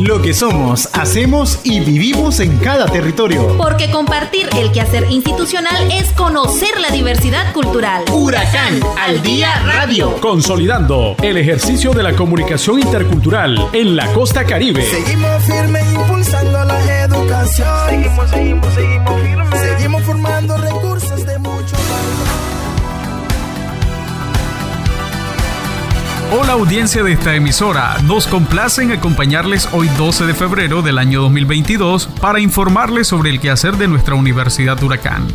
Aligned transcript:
Lo 0.00 0.22
que 0.22 0.32
somos, 0.32 0.88
hacemos 0.94 1.58
y 1.62 1.80
vivimos 1.80 2.40
en 2.40 2.56
cada 2.56 2.86
territorio. 2.86 3.58
Porque 3.58 3.90
compartir 3.90 4.48
el 4.56 4.72
quehacer 4.72 5.04
institucional 5.10 5.92
es 5.92 6.10
conocer 6.12 6.80
la 6.80 6.88
diversidad 6.88 7.52
cultural. 7.52 8.04
Huracán 8.10 8.80
al 8.98 9.22
día 9.22 9.50
radio. 9.62 10.16
Consolidando 10.20 11.16
el 11.22 11.36
ejercicio 11.36 11.92
de 11.92 12.02
la 12.02 12.16
comunicación 12.16 12.80
intercultural 12.80 13.68
en 13.74 13.94
la 13.94 14.10
costa 14.14 14.46
caribe. 14.46 14.82
Seguimos 14.86 15.44
firmes 15.44 15.84
impulsando 15.92 16.64
la 16.64 17.04
educación. 17.04 17.68
Seguimos, 17.90 18.30
seguimos, 18.30 18.74
seguimos 18.74 19.20
firmes. 19.20 19.60
Seguimos 19.60 20.02
formando 20.04 20.56
recursos 20.56 20.99
Hola 26.32 26.52
audiencia 26.52 27.02
de 27.02 27.10
esta 27.10 27.34
emisora, 27.34 27.98
nos 28.04 28.28
complace 28.28 28.84
en 28.84 28.92
acompañarles 28.92 29.68
hoy 29.72 29.88
12 29.98 30.26
de 30.26 30.34
febrero 30.34 30.80
del 30.80 30.98
año 30.98 31.22
2022 31.22 32.06
para 32.20 32.38
informarles 32.38 33.08
sobre 33.08 33.30
el 33.30 33.40
quehacer 33.40 33.76
de 33.76 33.88
nuestra 33.88 34.14
Universidad 34.14 34.80
Huracán. 34.80 35.26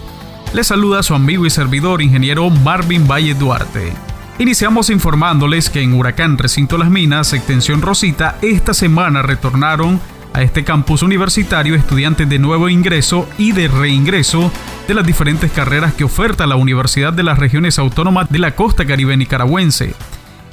Les 0.54 0.68
saluda 0.68 1.04
su 1.04 1.14
amigo 1.14 1.46
y 1.46 1.50
servidor 1.50 2.02
ingeniero 2.02 2.50
Marvin 2.50 3.10
Valle 3.10 3.34
Duarte. 3.34 3.92
Iniciamos 4.40 4.90
informándoles 4.90 5.70
que 5.70 5.82
en 5.82 5.94
Huracán 5.96 6.38
Recinto 6.38 6.78
Las 6.78 6.90
Minas, 6.90 7.34
Extensión 7.34 7.82
Rosita, 7.82 8.38
esta 8.42 8.74
semana 8.74 9.22
retornaron 9.22 10.00
a 10.32 10.44
este 10.44 10.64
campus 10.64 11.04
universitario 11.04 11.76
estudiantes 11.76 12.30
de 12.30 12.40
nuevo 12.40 12.70
ingreso 12.70 13.28
y 13.38 13.52
de 13.52 13.68
reingreso 13.68 14.50
de 14.88 14.94
las 14.94 15.06
diferentes 15.06 15.52
carreras 15.52 15.94
que 15.94 16.06
oferta 16.06 16.48
la 16.48 16.56
Universidad 16.56 17.12
de 17.12 17.24
las 17.24 17.38
Regiones 17.38 17.80
Autónomas 17.80 18.30
de 18.30 18.40
la 18.40 18.56
Costa 18.56 18.86
Caribe 18.86 19.18
Nicaragüense. 19.18 19.94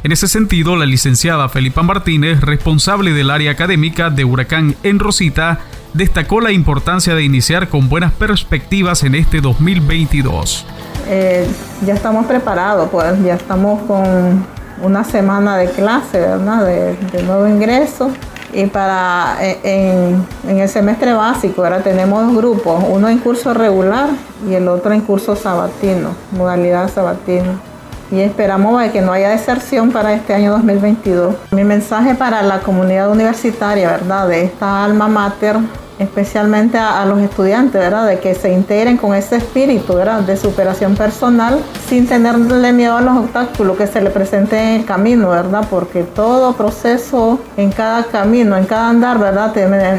En 0.05 0.11
ese 0.11 0.27
sentido, 0.27 0.75
la 0.75 0.85
licenciada 0.85 1.49
Felipa 1.49 1.85
Martínez, 1.85 2.41
responsable 2.41 3.13
del 3.13 3.31
área 3.31 3.53
académica 3.53 4.11
de 4.11 4.25
Huracán 4.25 4.75
en 4.83 4.99
Rosita, 4.99 5.61
destacó 5.95 6.41
la 6.41 6.51
importancia 6.51 7.15
de 7.15 7.23
iniciar 7.23 7.69
con 7.69 7.89
buenas 7.89 8.13
perspectivas 8.13 9.05
en 9.05 9.15
este 9.15 9.41
2022. 9.41 10.67
Eh, 11.07 11.47
ya 11.87 11.95
estamos 11.95 12.27
preparados, 12.27 12.89
pues 12.91 13.23
ya 13.23 13.35
estamos 13.35 13.81
con 13.83 14.45
una 14.83 15.05
semana 15.05 15.57
de 15.57 15.71
clase, 15.71 16.19
¿verdad? 16.19 16.67
De, 16.67 16.97
de 16.97 17.23
nuevo 17.23 17.47
ingreso. 17.47 18.11
Y 18.53 18.67
para 18.67 19.37
eh, 19.41 19.61
en, 19.63 20.27
en, 20.51 20.59
el 20.59 20.69
semestre 20.69 21.13
básico, 21.13 21.63
ahora 21.63 21.81
tenemos 21.81 22.27
dos 22.27 22.37
grupos, 22.37 22.85
uno 22.89 23.09
en 23.09 23.19
curso 23.19 23.55
regular 23.55 24.11
y 24.51 24.55
el 24.55 24.67
otro 24.67 24.93
en 24.93 25.03
curso 25.03 25.37
sabatino, 25.37 26.11
modalidad 26.33 26.93
sabatino 26.93 27.72
y 28.13 28.21
esperamos 28.21 28.83
que 28.91 29.01
no 29.01 29.11
haya 29.11 29.31
deserción 29.31 29.91
para 29.91 30.13
este 30.13 30.35
año 30.35 30.53
2022. 30.53 31.35
Mi 31.51 31.65
mensaje 31.65 32.15
para 32.15 32.43
la 32.43 32.61
comunidad 32.61 33.11
universitaria, 33.11 33.91
¿verdad? 33.91 34.29
De 34.29 34.43
esta 34.43 34.85
alma 34.85 35.09
mater 35.09 35.57
especialmente 36.03 36.79
a, 36.79 37.05
los 37.07 37.21
estudiantes, 37.21 37.81
¿verdad? 37.81 38.07
De 38.07 38.19
que 38.19 38.35
se 38.35 38.53
integren 38.53 38.97
con 38.97 39.15
ese 39.15 39.37
espíritu, 39.37 39.95
¿verdad? 39.95 40.21
De 40.21 40.37
superación 40.37 40.95
personal 40.95 41.61
sin 41.89 42.07
tenerle 42.07 42.73
miedo 42.73 42.97
a 42.97 43.01
los 43.01 43.17
obstáculos 43.17 43.77
que 43.77 43.87
se 43.87 44.01
le 44.01 44.11
presenten 44.11 44.59
en 44.59 44.81
el 44.81 44.85
camino, 44.85 45.31
¿verdad? 45.31 45.67
Porque 45.69 46.03
todo 46.03 46.55
proceso 46.55 47.41
en 47.57 47.71
cada 47.71 48.05
camino, 48.05 48.57
en 48.57 48.65
cada 48.65 48.89
andar, 48.89 49.19
¿verdad? 49.19 49.53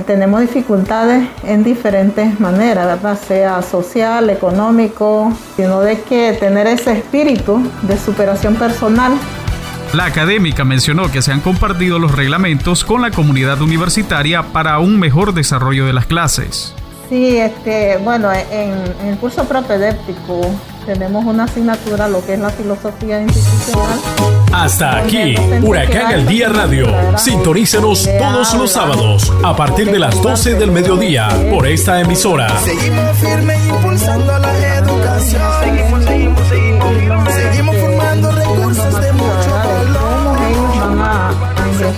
tenemos 0.05 0.41
dificultades 0.41 1.27
en 1.43 1.63
diferentes 1.63 2.39
maneras, 2.39 2.85
¿verdad? 2.85 3.17
Sea 3.27 3.61
social, 3.61 4.29
económico, 4.29 5.31
sino 5.55 5.81
de 5.81 6.01
que 6.01 6.33
tener 6.33 6.67
ese 6.67 6.93
espíritu 6.93 7.61
de 7.83 7.97
superación 7.97 8.55
personal 8.55 9.13
la 9.93 10.05
académica 10.05 10.63
mencionó 10.63 11.11
que 11.11 11.21
se 11.21 11.31
han 11.31 11.41
compartido 11.41 11.99
los 11.99 12.11
reglamentos 12.13 12.83
con 12.83 13.01
la 13.01 13.11
comunidad 13.11 13.61
universitaria 13.61 14.41
para 14.41 14.79
un 14.79 14.99
mejor 14.99 15.33
desarrollo 15.33 15.85
de 15.85 15.93
las 15.93 16.07
clases. 16.07 16.73
Sí, 17.09 17.37
este, 17.37 17.97
bueno, 17.97 18.31
en, 18.31 18.73
el 19.07 19.17
curso 19.17 19.43
propedéptico 19.45 20.41
tenemos 20.85 21.23
una 21.25 21.43
asignatura, 21.43 22.07
lo 22.07 22.25
que 22.25 22.33
es 22.33 22.39
la 22.39 22.49
filosofía 22.49 23.21
institucional. 23.21 23.99
Hasta 24.51 24.97
aquí, 24.97 25.35
Huracán 25.61 26.13
al 26.13 26.27
Día 26.27 26.49
Radio. 26.49 26.87
Sintonícenos 27.17 28.09
todos 28.19 28.53
los 28.55 28.71
sábados 28.71 29.31
a 29.43 29.55
partir 29.55 29.91
de 29.91 29.99
las 29.99 30.19
12 30.21 30.55
del 30.55 30.71
mediodía 30.71 31.29
por 31.51 31.67
esta 31.67 32.01
emisora. 32.01 32.49
Seguimos 32.59 33.17
firmes 33.17 33.63
impulsando 33.67 34.39
la 34.39 34.77
educación. 34.77 35.92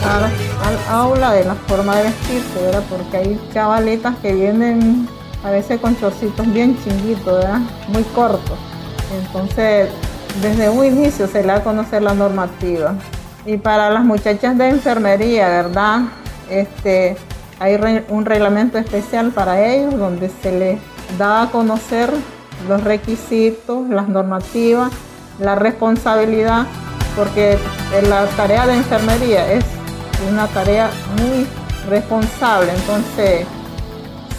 Al 0.03 0.77
aula 0.89 1.31
de 1.33 1.45
la 1.45 1.55
forma 1.55 1.95
de 1.97 2.03
vestirse, 2.03 2.61
¿verdad? 2.61 2.83
Porque 2.89 3.17
hay 3.17 3.39
chavaletas 3.53 4.15
que 4.17 4.33
vienen 4.33 5.07
a 5.43 5.51
veces 5.51 5.79
con 5.79 5.97
chorcitos 5.99 6.51
bien 6.51 6.77
chinguitos, 6.83 7.25
¿verdad? 7.25 7.59
Muy 7.89 8.03
cortos. 8.03 8.57
Entonces, 9.19 9.89
desde 10.41 10.69
un 10.69 10.85
inicio 10.85 11.27
se 11.27 11.41
le 11.41 11.47
da 11.47 11.55
a 11.57 11.63
conocer 11.63 12.01
la 12.01 12.13
normativa. 12.13 12.95
Y 13.45 13.57
para 13.57 13.89
las 13.89 14.03
muchachas 14.03 14.57
de 14.57 14.69
enfermería, 14.69 15.47
¿verdad? 15.47 16.01
Este, 16.49 17.15
hay 17.59 17.79
un 18.09 18.25
reglamento 18.25 18.77
especial 18.77 19.31
para 19.31 19.63
ellos 19.63 19.97
donde 19.97 20.29
se 20.41 20.51
les 20.51 20.79
da 21.17 21.43
a 21.43 21.51
conocer 21.51 22.11
los 22.67 22.83
requisitos, 22.83 23.87
las 23.89 24.07
normativas, 24.07 24.91
la 25.39 25.55
responsabilidad 25.55 26.65
porque 27.15 27.57
la 28.09 28.25
tarea 28.35 28.67
de 28.67 28.75
enfermería 28.75 29.51
es 29.53 29.63
una 30.29 30.47
tarea 30.47 30.89
muy 31.17 31.47
responsable, 31.87 32.71
entonces 32.73 33.45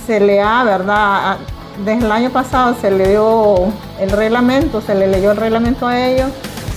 se 0.06 0.20
le 0.20 0.40
ha, 0.40 0.64
¿verdad? 0.64 1.38
Desde 1.84 2.06
el 2.06 2.12
año 2.12 2.30
pasado 2.30 2.74
se 2.80 2.90
le 2.90 3.08
dio 3.08 3.72
el 4.00 4.10
reglamento, 4.10 4.80
se 4.80 4.94
le 4.94 5.06
leyó 5.06 5.32
el 5.32 5.36
reglamento 5.36 5.86
a 5.86 6.06
ellos 6.06 6.30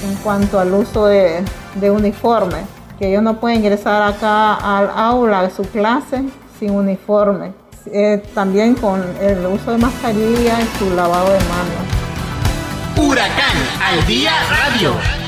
en 0.04 0.16
cuanto 0.18 0.60
al 0.60 0.74
uso 0.74 1.06
de, 1.06 1.44
uniforme, 1.82 2.58
que 2.98 3.10
ellos 3.10 3.24
no 3.24 3.40
pueden 3.40 3.60
ingresar 3.60 4.02
acá 4.02 4.56
al 4.56 4.90
aula 4.96 5.44
de 5.44 5.52
su 5.52 5.64
clase 5.64 6.24
sin 6.60 6.72
uniforme. 6.72 7.54
Eh, 7.92 8.22
también 8.36 8.76
con 8.76 9.02
el 9.22 9.46
uso 9.46 9.72
de 9.72 9.78
mascarilla 9.78 10.60
y 10.62 10.78
su 10.78 10.94
lavado 10.94 11.32
de 11.32 11.40
manos. 11.40 12.00
Huracán 12.98 13.58
al 13.82 14.06
día 14.06 14.34
radio. 14.50 15.19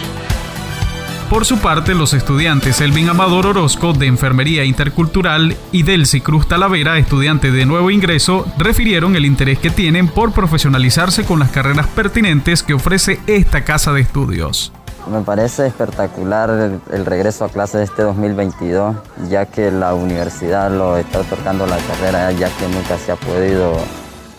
Por 1.31 1.46
su 1.46 1.59
parte, 1.59 1.96
los 1.96 2.14
estudiantes 2.14 2.81
Elvin 2.81 3.08
Amador 3.08 3.47
Orozco 3.47 3.94
de 3.94 4.06
Enfermería 4.06 4.66
Intercultural 4.66 5.56
y 5.72 5.84
Delcy 5.84 6.19
Cruz 6.19 6.46
Talavera, 6.46 6.97
estudiante 6.97 7.52
de 7.52 7.66
nuevo 7.66 7.90
ingreso, 7.90 8.46
refirieron 8.58 9.16
el 9.16 9.25
interés 9.25 9.58
que 9.58 9.69
tienen 9.69 10.09
por 10.09 10.34
profesionalizarse 10.34 11.24
con 11.24 11.40
las 11.40 11.50
carreras 11.50 11.88
pertinentes 11.88 12.64
que 12.64 12.74
ofrece 12.74 13.22
esta 13.28 13.64
casa 13.64 13.94
de 13.94 14.02
estudios. 14.02 14.74
Me 15.09 15.22
parece 15.22 15.68
espectacular 15.68 16.50
el, 16.92 17.06
regreso 17.06 17.46
a 17.46 17.50
clases 17.50 17.90
este 17.90 18.02
2022, 18.03 18.98
ya 19.30 19.46
que 19.46 19.72
la 19.72 19.94
universidad 19.94 20.69
lo 20.69 20.98
está 20.98 21.22
otorgando 21.22 21.66
la 21.66 21.78
carrera, 21.78 22.34
ya 22.34 22.50
que 22.58 22.68
nunca 22.68 22.98
se 22.98 23.13
ha 23.13 23.16
podido 23.16 23.78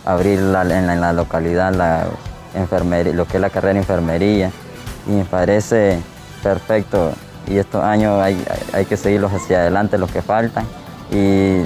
abrir 0.05 0.41
en, 0.41 0.53
la, 0.53 1.13
localidad 1.15 1.75
la 1.75 2.05
enfermería, 2.55 3.15
lo 3.15 3.27
que 3.27 3.39
es 3.39 3.41
la 3.41 3.49
carrera 3.49 3.73
de 3.73 3.79
enfermería. 3.79 4.53
Y 5.07 5.13
me 5.13 5.25
parece 5.25 6.03
perfecto. 6.43 7.13
Y 7.47 7.59
estos 7.59 7.83
años 7.83 8.21
hay, 8.21 8.43
hay 8.73 8.85
que 8.85 8.97
seguirlos 8.97 9.33
hacia 9.33 9.61
adelante, 9.61 9.99
los 9.99 10.11
que 10.11 10.23
faltan. 10.23 10.67
Y, 11.11 11.63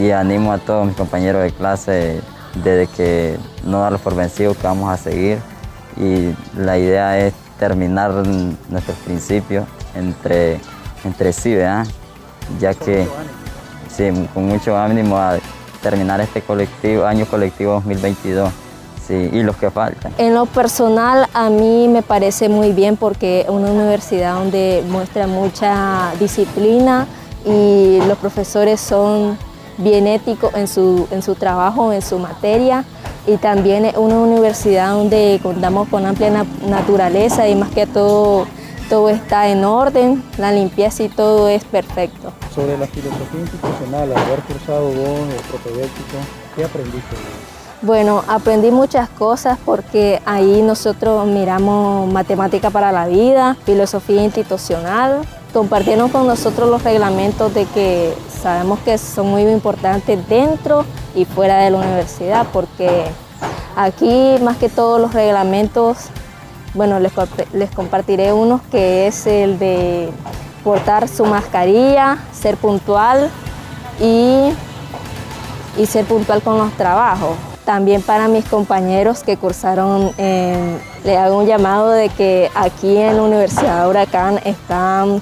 y, 0.00 0.10
animo 0.10 0.52
a 0.52 0.58
todos 0.58 0.86
mis 0.86 0.96
compañeros 0.96 1.42
de 1.42 1.52
clase 1.52 2.20
desde 2.62 2.86
que 2.86 3.38
no 3.64 3.80
darlos 3.80 4.00
por 4.00 4.14
vencidos, 4.14 4.56
que 4.56 4.66
vamos 4.66 4.90
a 4.90 4.96
seguir. 4.96 5.38
Y 5.96 6.34
la 6.56 6.78
idea 6.78 7.18
es 7.18 7.34
terminar 7.58 8.12
nuestros 8.68 8.96
principios 8.98 9.66
entre, 9.94 10.60
entre 11.04 11.32
sí. 11.32 11.56
Ya 12.58 12.74
que 12.74 13.06
sí, 13.90 14.10
con 14.32 14.46
mucho 14.46 14.78
ánimo 14.78 15.18
a 15.18 15.38
terminar 15.82 16.20
este 16.20 16.40
colectivo, 16.40 17.04
año 17.04 17.26
colectivo 17.26 17.74
2022 17.74 18.50
y 19.08 19.42
los 19.42 19.56
que 19.56 19.70
faltan. 19.70 20.12
En 20.18 20.34
lo 20.34 20.46
personal 20.46 21.26
a 21.32 21.50
mí 21.50 21.88
me 21.88 22.02
parece 22.02 22.48
muy 22.48 22.72
bien 22.72 22.96
porque 22.96 23.42
es 23.42 23.48
una 23.48 23.70
universidad 23.70 24.34
donde 24.34 24.84
muestra 24.88 25.26
mucha 25.26 26.12
disciplina 26.20 27.06
y 27.44 28.00
los 28.06 28.18
profesores 28.18 28.80
son 28.80 29.38
bien 29.78 30.06
éticos 30.06 30.54
en 30.54 30.68
su, 30.68 31.06
en 31.10 31.22
su 31.22 31.34
trabajo, 31.34 31.92
en 31.92 32.02
su 32.02 32.18
materia 32.18 32.84
y 33.26 33.36
también 33.36 33.84
es 33.84 33.96
una 33.96 34.18
universidad 34.18 34.92
donde 34.92 35.40
contamos 35.42 35.88
con 35.88 36.04
amplia 36.06 36.44
naturaleza 36.66 37.48
y 37.48 37.54
más 37.54 37.70
que 37.70 37.86
todo 37.86 38.46
todo 38.88 39.10
está 39.10 39.48
en 39.48 39.64
orden, 39.64 40.24
la 40.38 40.50
limpieza 40.50 41.02
y 41.02 41.10
todo 41.10 41.48
es 41.48 41.62
perfecto. 41.64 42.32
Sobre 42.54 42.78
la 42.78 42.86
filosofía 42.86 43.40
institucional, 43.40 44.10
al 44.10 44.16
haber 44.16 44.40
cursado 44.40 44.86
vos 44.88 45.28
el 45.28 45.42
propedéutico, 45.50 46.16
¿qué 46.56 46.64
aprendiste? 46.64 47.16
Bueno, 47.80 48.24
aprendí 48.26 48.72
muchas 48.72 49.08
cosas 49.08 49.56
porque 49.64 50.20
ahí 50.26 50.62
nosotros 50.62 51.24
miramos 51.28 52.12
matemática 52.12 52.70
para 52.70 52.90
la 52.90 53.06
vida, 53.06 53.56
filosofía 53.64 54.24
institucional, 54.24 55.20
compartieron 55.52 56.08
con 56.08 56.26
nosotros 56.26 56.68
los 56.68 56.82
reglamentos 56.82 57.54
de 57.54 57.66
que 57.66 58.12
sabemos 58.42 58.80
que 58.80 58.98
son 58.98 59.28
muy 59.28 59.42
importantes 59.42 60.28
dentro 60.28 60.84
y 61.14 61.24
fuera 61.24 61.58
de 61.58 61.70
la 61.70 61.78
universidad 61.78 62.48
porque 62.52 63.04
aquí 63.76 64.34
más 64.42 64.56
que 64.56 64.68
todos 64.68 65.00
los 65.00 65.14
reglamentos, 65.14 65.98
bueno, 66.74 66.98
les, 66.98 67.12
les 67.52 67.70
compartiré 67.70 68.32
unos 68.32 68.60
que 68.72 69.06
es 69.06 69.24
el 69.28 69.56
de 69.60 70.10
portar 70.64 71.06
su 71.06 71.24
mascarilla, 71.24 72.18
ser 72.32 72.56
puntual 72.56 73.30
y, 74.00 74.50
y 75.80 75.86
ser 75.86 76.06
puntual 76.06 76.42
con 76.42 76.58
los 76.58 76.72
trabajos. 76.72 77.36
También 77.68 78.00
para 78.00 78.28
mis 78.28 78.46
compañeros 78.46 79.22
que 79.22 79.36
cursaron, 79.36 80.12
le 80.16 81.16
hago 81.18 81.36
un 81.36 81.46
llamado 81.46 81.90
de 81.90 82.08
que 82.08 82.50
aquí 82.54 82.96
en 82.96 83.18
la 83.18 83.22
Universidad 83.22 83.82
de 83.82 83.90
Huracán 83.90 84.40
están 84.46 85.20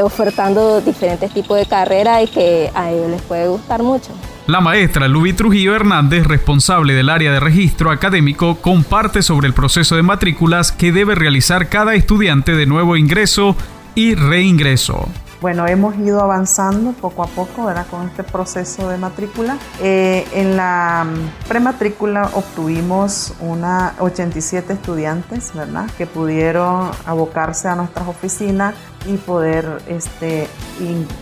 ofertando 0.00 0.80
diferentes 0.80 1.34
tipos 1.34 1.58
de 1.58 1.66
carreras 1.66 2.22
y 2.22 2.28
que 2.28 2.70
a 2.72 2.92
ellos 2.92 3.10
les 3.10 3.22
puede 3.22 3.48
gustar 3.48 3.82
mucho. 3.82 4.12
La 4.46 4.60
maestra 4.60 5.08
Luby 5.08 5.32
Trujillo 5.32 5.74
Hernández, 5.74 6.24
responsable 6.24 6.94
del 6.94 7.10
área 7.10 7.32
de 7.32 7.40
registro 7.40 7.90
académico, 7.90 8.58
comparte 8.60 9.22
sobre 9.22 9.48
el 9.48 9.52
proceso 9.52 9.96
de 9.96 10.02
matrículas 10.02 10.70
que 10.70 10.92
debe 10.92 11.16
realizar 11.16 11.68
cada 11.68 11.96
estudiante 11.96 12.52
de 12.52 12.66
nuevo 12.66 12.96
ingreso 12.96 13.56
y 13.96 14.14
reingreso. 14.14 15.08
Bueno, 15.40 15.68
hemos 15.68 15.96
ido 15.96 16.20
avanzando 16.20 16.90
poco 16.92 17.22
a 17.22 17.28
poco 17.28 17.66
¿verdad? 17.66 17.86
con 17.88 18.08
este 18.08 18.24
proceso 18.24 18.88
de 18.88 18.98
matrícula. 18.98 19.56
Eh, 19.80 20.26
en 20.34 20.56
la 20.56 21.06
prematrícula 21.46 22.30
obtuvimos 22.34 23.34
una 23.40 23.94
87 24.00 24.72
estudiantes 24.72 25.54
¿verdad? 25.54 25.88
que 25.96 26.06
pudieron 26.06 26.90
abocarse 27.06 27.68
a 27.68 27.76
nuestras 27.76 28.08
oficinas 28.08 28.74
y 29.06 29.16
poder 29.16 29.80
este, 29.86 30.48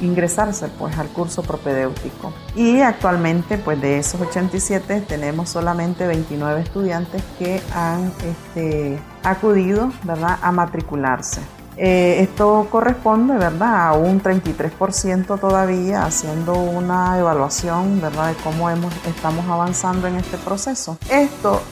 ingresarse 0.01 0.69
pues, 0.69 0.97
al 0.99 1.09
curso 1.09 1.43
propedéutico. 1.43 2.33
Y 2.55 2.81
actualmente 2.81 3.59
pues, 3.59 3.79
de 3.83 3.99
esos 3.99 4.19
87 4.19 5.03
tenemos 5.03 5.51
solamente 5.51 6.07
29 6.07 6.63
estudiantes 6.63 7.23
que 7.39 7.61
han 7.75 8.11
este, 8.25 8.99
acudido 9.23 9.93
¿verdad? 10.05 10.39
a 10.41 10.53
matricularse. 10.53 11.43
Eh, 11.77 12.23
esto 12.23 12.69
corresponde, 12.71 13.37
¿verdad?, 13.37 13.89
a 13.89 13.93
un 13.93 14.23
33% 14.23 15.39
todavía 15.39 16.05
haciendo 16.05 16.55
una 16.55 17.19
evaluación, 17.19 18.01
¿verdad?, 18.01 18.29
de 18.29 18.35
cómo 18.37 18.71
estamos 19.07 19.47
avanzando 19.47 20.07
en 20.07 20.17
este 20.17 20.39
proceso. 20.39 20.97
Esto, 21.11 21.63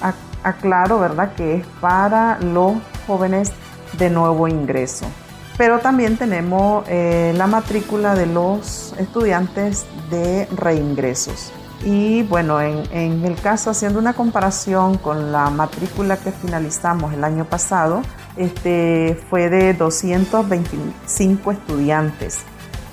aclaro, 0.42 0.98
¿verdad?, 0.98 1.34
que 1.34 1.56
es 1.56 1.66
para 1.80 2.38
los 2.40 2.74
jóvenes 3.06 3.52
de 3.98 4.10
nuevo 4.10 4.46
ingreso. 4.46 5.06
Pero 5.56 5.78
también 5.78 6.16
tenemos 6.16 6.84
eh, 6.88 7.32
la 7.36 7.46
matrícula 7.46 8.14
de 8.14 8.26
los 8.26 8.94
estudiantes 8.98 9.86
de 10.10 10.46
reingresos. 10.56 11.52
Y 11.82 12.22
bueno, 12.22 12.60
en, 12.60 13.24
el 13.24 13.34
caso, 13.36 13.70
haciendo 13.70 13.98
una 13.98 14.14
comparación 14.14 14.96
con 14.96 15.32
la 15.32 15.50
matrícula 15.50 16.16
que 16.16 16.32
finalizamos 16.32 17.12
el 17.12 17.24
año 17.24 17.44
pasado, 17.44 18.02
este, 18.36 19.20
fue 19.28 19.50
de 19.50 19.74
225 19.74 21.52
estudiantes, 21.52 22.40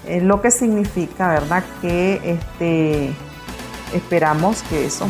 eh, 0.06 0.20
lo 0.20 0.42
que 0.42 0.52
significa, 0.52 1.30
¿verdad?, 1.30 1.64
que 1.82 2.20
este, 2.24 3.14
esperamos 3.94 4.62
que 4.64 4.86
esos 4.86 5.08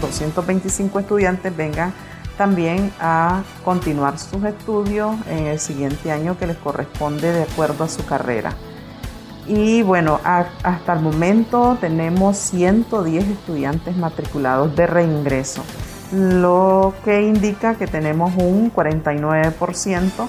225 0.00 1.00
estudiantes 1.00 1.56
vengan 1.56 1.92
también 2.36 2.92
a 3.00 3.42
continuar 3.64 4.18
sus 4.18 4.44
estudios 4.44 5.16
en 5.28 5.46
el 5.46 5.58
siguiente 5.58 6.10
año 6.10 6.36
que 6.38 6.46
les 6.46 6.56
corresponde 6.56 7.32
de 7.32 7.42
acuerdo 7.42 7.84
a 7.84 7.88
su 7.88 8.04
carrera. 8.04 8.52
Y 9.46 9.82
bueno, 9.82 10.20
hasta 10.24 10.92
el 10.92 11.00
momento 11.00 11.76
tenemos 11.80 12.38
110 12.38 13.28
estudiantes 13.28 13.96
matriculados 13.96 14.74
de 14.74 14.86
reingreso 14.86 15.62
lo 16.14 16.94
que 17.04 17.22
indica 17.22 17.74
que 17.74 17.86
tenemos 17.86 18.32
un 18.36 18.72
49% 18.72 20.28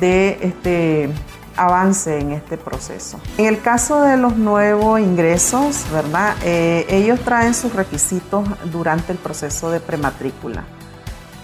de 0.00 0.38
este 0.42 1.10
avance 1.56 2.18
en 2.20 2.32
este 2.32 2.56
proceso. 2.56 3.18
En 3.38 3.46
el 3.46 3.60
caso 3.60 4.02
de 4.02 4.16
los 4.16 4.36
nuevos 4.36 5.00
ingresos, 5.00 5.86
¿verdad? 5.92 6.36
Eh, 6.44 6.86
ellos 6.88 7.20
traen 7.20 7.54
sus 7.54 7.72
requisitos 7.72 8.46
durante 8.70 9.12
el 9.12 9.18
proceso 9.18 9.70
de 9.70 9.80
prematrícula, 9.80 10.64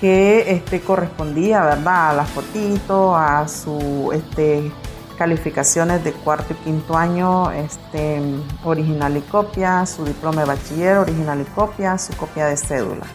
que 0.00 0.53
este, 0.53 0.81
correspondía, 0.81 1.62
¿verdad? 1.65 2.11
A 2.11 2.12
las 2.12 2.31
fotitos, 2.31 3.17
a 3.17 3.49
sus 3.49 4.15
este, 4.15 4.70
calificaciones 5.23 6.03
de 6.03 6.13
cuarto 6.13 6.53
y 6.53 6.57
quinto 6.65 6.97
año, 6.97 7.53
este, 7.53 8.21
original 8.65 9.17
y 9.17 9.21
copia, 9.21 9.87
su 9.87 10.05
diploma 10.05 10.41
de 10.41 10.49
bachiller, 10.49 10.97
original 10.97 11.41
y 11.41 11.45
copia, 11.45 11.97
su 11.97 12.13
copia 12.17 12.47
de 12.47 12.57
cédula. 12.57 13.07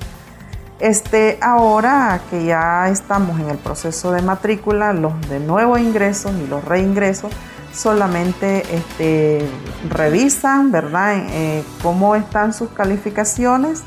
Este, 0.80 1.38
ahora 1.42 2.22
que 2.30 2.46
ya 2.46 2.88
estamos 2.88 3.42
en 3.42 3.50
el 3.50 3.58
proceso 3.58 4.14
de 4.14 4.22
matrícula, 4.22 4.94
los 4.94 5.20
de 5.28 5.42
nuevos 5.42 5.82
ingresos 5.82 6.32
y 6.42 6.48
los 6.48 6.64
reingresos 6.64 7.34
solamente 7.74 8.64
este, 8.74 9.46
revisan, 9.90 10.72
¿verdad?, 10.72 11.26
eh, 11.30 11.62
cómo 11.84 12.16
están 12.16 12.54
sus 12.54 12.70
calificaciones 12.70 13.84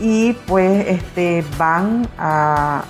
y 0.00 0.32
pues 0.48 0.88
este, 0.88 1.44
van 1.56 2.08
a 2.18 2.82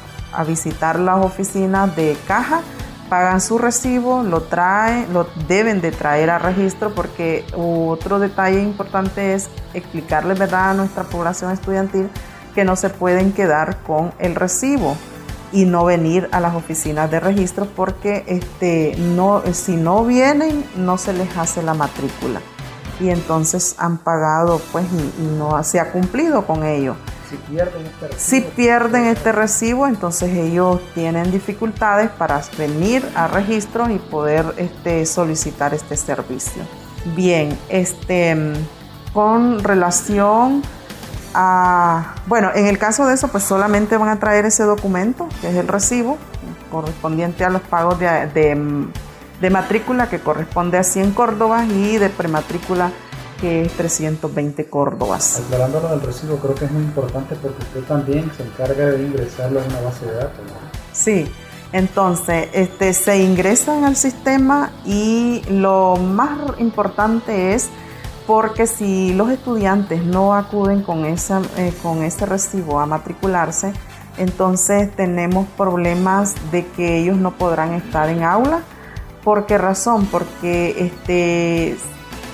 visitar 0.47 0.99
las 0.99 1.23
oficinas 1.23 1.95
de 1.95 2.17
caja 2.27 2.63
pagan 3.12 3.43
su 3.43 3.59
recibo, 3.59 4.23
lo 4.23 4.44
traen, 4.44 5.12
lo 5.12 5.26
deben 5.47 5.82
de 5.82 5.93
traer 5.93 6.31
a 6.31 6.38
registro 6.38 6.94
porque 6.94 7.44
otro 7.55 8.19
detalle 8.19 8.62
importante 8.62 9.35
es 9.35 9.50
explicarle 9.75 10.32
verdad 10.32 10.70
a 10.70 10.73
nuestra 10.73 11.05
población 11.05 11.53
estudiantil 11.53 12.09
que 12.55 12.64
no 12.64 12.75
se 12.75 12.88
pueden 12.88 13.35
quedar 13.35 13.82
con 13.82 14.14
el 14.19 14.35
recibo 14.35 14.97
y 15.53 15.67
no 15.67 15.85
venir 15.85 16.26
a 16.32 16.41
las 16.41 16.55
oficinas 16.55 17.11
de 17.11 17.20
registro 17.20 17.67
porque 17.67 18.25
este, 18.29 18.94
no, 18.97 19.43
si 19.53 19.76
no 19.76 20.06
vienen 20.06 20.65
no 20.79 20.97
se 20.97 21.12
les 21.12 21.37
hace 21.37 21.62
la 21.62 21.75
matrícula 21.75 22.41
y 22.99 23.11
entonces 23.11 23.75
han 23.76 23.99
pagado 23.99 24.58
pues 24.73 24.87
y, 24.91 25.37
no 25.37 25.62
se 25.65 25.81
ha 25.81 25.93
cumplido 25.93 26.47
con 26.47 26.65
ello. 26.65 26.97
Si 27.32 27.37
pierden 27.52 27.87
este 27.87 28.08
recibo, 28.08 28.19
si 28.19 28.40
pierden 28.40 29.05
este 29.06 29.32
recibo 29.32 29.87
entonces 29.87 30.31
ellos 30.34 30.81
tienen 30.94 31.31
dificultades 31.31 32.11
para 32.11 32.43
venir 32.58 33.06
a 33.14 33.29
registro 33.29 33.90
y 33.90 33.99
poder 33.99 34.55
este, 34.56 35.06
solicitar 35.06 35.75
este 35.75 35.96
servicio. 35.96 36.62
Bien, 37.17 37.58
este, 37.69 38.55
con 39.12 39.62
relación 39.62 40.62
bueno, 42.27 42.51
en 42.55 42.67
el 42.67 42.79
caso 42.79 43.06
de 43.06 43.15
eso, 43.15 43.29
pues 43.29 43.44
solamente 43.44 43.96
van 43.96 44.08
a 44.08 44.19
traer 44.19 44.44
ese 44.44 44.65
documento, 44.65 45.29
que 45.41 45.48
es 45.48 45.56
el 45.56 45.69
recibo 45.69 46.19
correspondiente 46.70 47.44
a 47.44 47.51
los 47.51 47.62
pagos 47.62 47.98
de, 47.98 49.51
matrícula, 49.51 50.08
que 50.08 50.20
corresponde 50.20 50.79
a 50.79 50.84
100 50.84 51.12
córdobas, 51.12 51.69
y 51.69 51.98
de 51.98 52.10
prematrícula, 52.10 52.91
que 53.43 53.63
es 53.63 53.72
320 53.72 54.67
córdobas. 54.67 55.41
Aclarándolo 55.41 55.89
del 55.89 56.01
recibo, 56.01 56.37
creo 56.37 56.55
que 56.55 56.67
es 56.67 56.70
muy 56.70 56.84
importante 56.84 57.34
porque 57.34 57.61
usted 57.61 57.81
también 57.81 58.31
se 58.37 58.44
encarga 58.44 58.87
de 58.87 59.03
ingresarlo 59.03 59.61
en 59.61 59.67
una 59.67 59.81
base 59.81 60.06
de 60.06 60.15
datos. 60.15 60.44
Sí, 60.93 61.27
entonces 61.72 62.49
este, 62.53 62.93
se 62.93 63.20
ingresan 63.20 63.82
al 63.82 63.96
sistema 63.96 64.70
y 64.84 65.43
lo 65.51 65.96
más 65.96 66.39
importante 66.61 67.53
es 67.55 67.69
porque 68.29 68.69
si 68.69 69.13
los 69.13 69.29
estudiantes 69.31 70.05
no 70.05 70.34
acuden 70.34 70.82
con, 70.82 71.05
esa, 71.05 71.43
eh, 71.56 71.75
con 71.82 72.05
ese 72.05 72.27
recibo 72.27 72.79
a 72.79 72.87
matricularse, 72.87 73.72
entonces 74.19 74.94
tenemos 74.94 75.49
problemas 75.56 76.37
de 76.53 76.65
que 76.65 76.99
ellos 76.99 77.17
no 77.17 77.32
podrán 77.32 77.75
estar 77.75 78.08
en 78.08 78.22
aula. 78.22 78.61
¿Por 79.25 79.46
qué 79.46 79.58
razón? 79.58 80.06
Porque 80.06 80.77
este, 80.79 81.77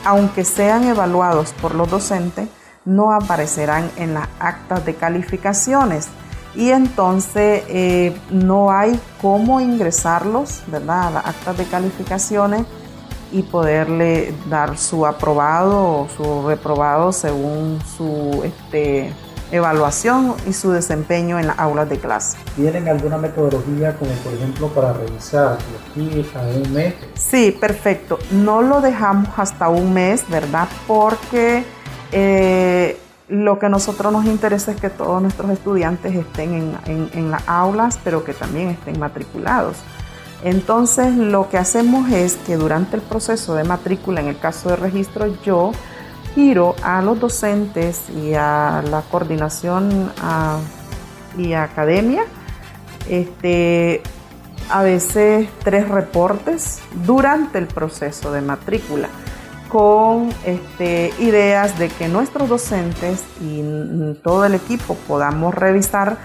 aunque 0.04 0.44
sean 0.44 0.84
evaluados 0.84 1.52
por 1.52 1.74
los 1.74 1.90
docentes, 1.90 2.48
no 2.84 3.12
aparecerán 3.12 3.90
en 3.96 4.14
las 4.14 4.28
actas 4.40 4.84
de 4.84 4.94
calificaciones 4.94 6.08
y 6.54 6.70
entonces 6.70 7.62
eh, 7.68 8.16
no 8.30 8.72
hay 8.72 8.98
cómo 9.20 9.60
ingresarlos 9.60 10.62
¿verdad? 10.66 11.08
a 11.08 11.10
las 11.10 11.26
actas 11.26 11.58
de 11.58 11.64
calificaciones 11.66 12.62
y 13.30 13.42
poderle 13.42 14.34
dar 14.48 14.78
su 14.78 15.06
aprobado 15.06 16.00
o 16.00 16.08
su 16.08 16.48
reprobado 16.48 17.12
según 17.12 17.78
su 17.96 18.42
este, 18.42 19.12
evaluación 19.50 20.34
y 20.46 20.52
su 20.52 20.70
desempeño 20.70 21.38
en 21.38 21.46
las 21.46 21.58
aulas 21.58 21.88
de 21.88 21.98
clase. 21.98 22.36
¿Tienen 22.56 22.88
alguna 22.88 23.18
metodología 23.18 23.96
como 23.96 24.10
por 24.12 24.32
ejemplo 24.34 24.68
para 24.68 24.92
revisar 24.92 25.58
aquí 25.90 26.26
a 26.34 26.40
un 26.40 26.72
mes? 26.72 26.94
Sí, 27.14 27.56
perfecto. 27.58 28.18
No 28.30 28.62
lo 28.62 28.80
dejamos 28.80 29.28
hasta 29.36 29.68
un 29.68 29.92
mes, 29.92 30.24
¿verdad? 30.28 30.68
Porque 30.86 31.64
eh, 32.12 32.98
lo 33.28 33.58
que 33.58 33.66
a 33.66 33.68
nosotros 33.68 34.12
nos 34.12 34.24
interesa 34.24 34.72
es 34.72 34.80
que 34.80 34.90
todos 34.90 35.20
nuestros 35.20 35.50
estudiantes 35.50 36.14
estén 36.14 36.78
en, 36.86 37.10
en 37.12 37.30
las 37.30 37.46
aulas, 37.48 37.98
pero 38.02 38.24
que 38.24 38.34
también 38.34 38.68
estén 38.70 38.98
matriculados. 38.98 39.76
Entonces 40.44 41.16
lo 41.16 41.48
que 41.48 41.58
hacemos 41.58 42.10
es 42.10 42.36
que 42.36 42.56
durante 42.56 42.96
el 42.96 43.02
proceso 43.02 43.54
de 43.54 43.64
matrícula, 43.64 44.20
en 44.20 44.28
el 44.28 44.38
caso 44.38 44.68
de 44.70 44.76
registro, 44.76 45.26
yo 45.42 45.72
giro 46.34 46.74
a 46.82 47.02
los 47.02 47.20
docentes 47.20 48.08
y 48.10 48.34
a 48.34 48.82
la 48.88 49.02
coordinación 49.02 50.12
y 51.36 51.52
academia, 51.52 52.24
este, 53.08 54.02
a 54.70 54.82
veces 54.82 55.48
tres 55.62 55.88
reportes 55.88 56.80
durante 57.04 57.58
el 57.58 57.66
proceso 57.66 58.32
de 58.32 58.40
matrícula 58.42 59.08
con 59.68 60.30
este, 60.44 61.12
ideas 61.18 61.78
de 61.78 61.88
que 61.88 62.08
nuestros 62.08 62.48
docentes 62.48 63.22
y 63.40 63.62
todo 64.22 64.46
el 64.46 64.54
equipo 64.54 64.94
podamos 65.06 65.54
revisar 65.54 66.16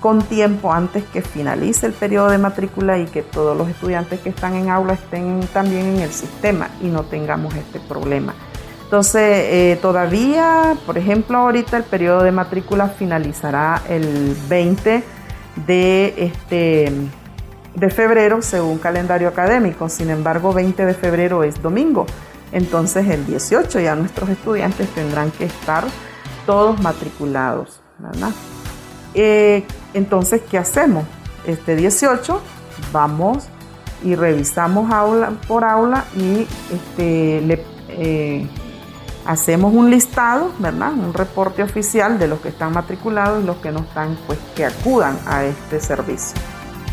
con 0.00 0.22
tiempo 0.22 0.72
antes 0.72 1.04
que 1.04 1.22
finalice 1.22 1.86
el 1.86 1.92
periodo 1.92 2.30
de 2.30 2.38
matrícula 2.38 2.98
y 2.98 3.06
que 3.06 3.22
todos 3.22 3.56
los 3.56 3.68
estudiantes 3.68 4.20
que 4.20 4.30
están 4.30 4.54
en 4.54 4.70
aula 4.70 4.94
estén 4.94 5.40
también 5.52 5.86
en 5.86 6.00
el 6.00 6.10
sistema 6.10 6.70
y 6.80 6.86
no 6.86 7.04
tengamos 7.04 7.54
este 7.54 7.80
problema. 7.80 8.34
Entonces, 8.90 9.22
eh, 9.22 9.78
todavía, 9.80 10.76
por 10.84 10.98
ejemplo, 10.98 11.38
ahorita 11.38 11.76
el 11.76 11.84
periodo 11.84 12.24
de 12.24 12.32
matrícula 12.32 12.88
finalizará 12.88 13.80
el 13.88 14.36
20 14.48 15.04
de, 15.64 16.14
este, 16.16 16.92
de 17.76 17.90
febrero 17.90 18.42
según 18.42 18.78
calendario 18.78 19.28
académico. 19.28 19.88
Sin 19.88 20.10
embargo, 20.10 20.52
20 20.52 20.86
de 20.86 20.94
febrero 20.94 21.44
es 21.44 21.62
domingo. 21.62 22.04
Entonces, 22.50 23.06
el 23.06 23.24
18 23.26 23.78
ya 23.78 23.94
nuestros 23.94 24.28
estudiantes 24.28 24.88
tendrán 24.88 25.30
que 25.30 25.44
estar 25.44 25.84
todos 26.44 26.82
matriculados, 26.82 27.80
¿verdad? 27.96 28.32
Eh, 29.14 29.64
entonces, 29.94 30.42
¿qué 30.50 30.58
hacemos? 30.58 31.04
Este 31.46 31.76
18 31.76 32.42
vamos 32.90 33.44
y 34.02 34.16
revisamos 34.16 34.90
aula 34.90 35.30
por 35.46 35.62
aula 35.62 36.06
y 36.16 36.48
este, 36.74 37.40
le, 37.42 37.64
eh, 37.90 38.48
hacemos 39.30 39.72
un 39.72 39.90
listado, 39.90 40.50
¿verdad? 40.58 40.92
Un 40.92 41.14
reporte 41.14 41.62
oficial 41.62 42.18
de 42.18 42.26
los 42.26 42.40
que 42.40 42.48
están 42.48 42.72
matriculados 42.72 43.42
y 43.42 43.46
los 43.46 43.58
que 43.58 43.70
no 43.70 43.80
están, 43.80 44.18
pues 44.26 44.38
que 44.56 44.64
acudan 44.64 45.16
a 45.26 45.44
este 45.44 45.80
servicio. 45.80 46.34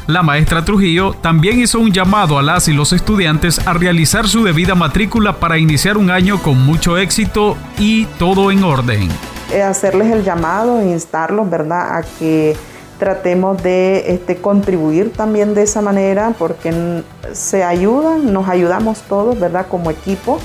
La 0.05 0.21
maestra 0.21 0.63
Trujillo 0.63 1.13
también 1.13 1.59
hizo 1.59 1.79
un 1.79 1.91
llamado 1.91 2.37
a 2.37 2.43
las 2.43 2.67
y 2.67 2.73
los 2.73 2.93
estudiantes 2.93 3.65
a 3.67 3.73
realizar 3.73 4.27
su 4.27 4.43
debida 4.43 4.75
matrícula 4.75 5.33
para 5.39 5.57
iniciar 5.57 5.97
un 5.97 6.11
año 6.11 6.41
con 6.41 6.63
mucho 6.63 6.97
éxito 6.97 7.57
y 7.79 8.05
todo 8.19 8.51
en 8.51 8.63
orden. 8.63 9.09
Eh, 9.51 9.63
hacerles 9.63 10.13
el 10.13 10.23
llamado 10.23 10.79
e 10.79 10.91
instarlos, 10.91 11.49
¿verdad?, 11.49 11.97
a 11.97 12.03
que 12.19 12.55
tratemos 12.99 13.61
de 13.63 14.11
este, 14.13 14.37
contribuir 14.37 15.11
también 15.11 15.53
de 15.55 15.63
esa 15.63 15.81
manera 15.81 16.33
porque 16.37 17.03
se 17.33 17.63
ayudan, 17.63 18.31
nos 18.31 18.47
ayudamos 18.47 19.01
todos, 19.01 19.39
¿verdad? 19.39 19.67
Como 19.69 19.91
equipo, 19.91 20.39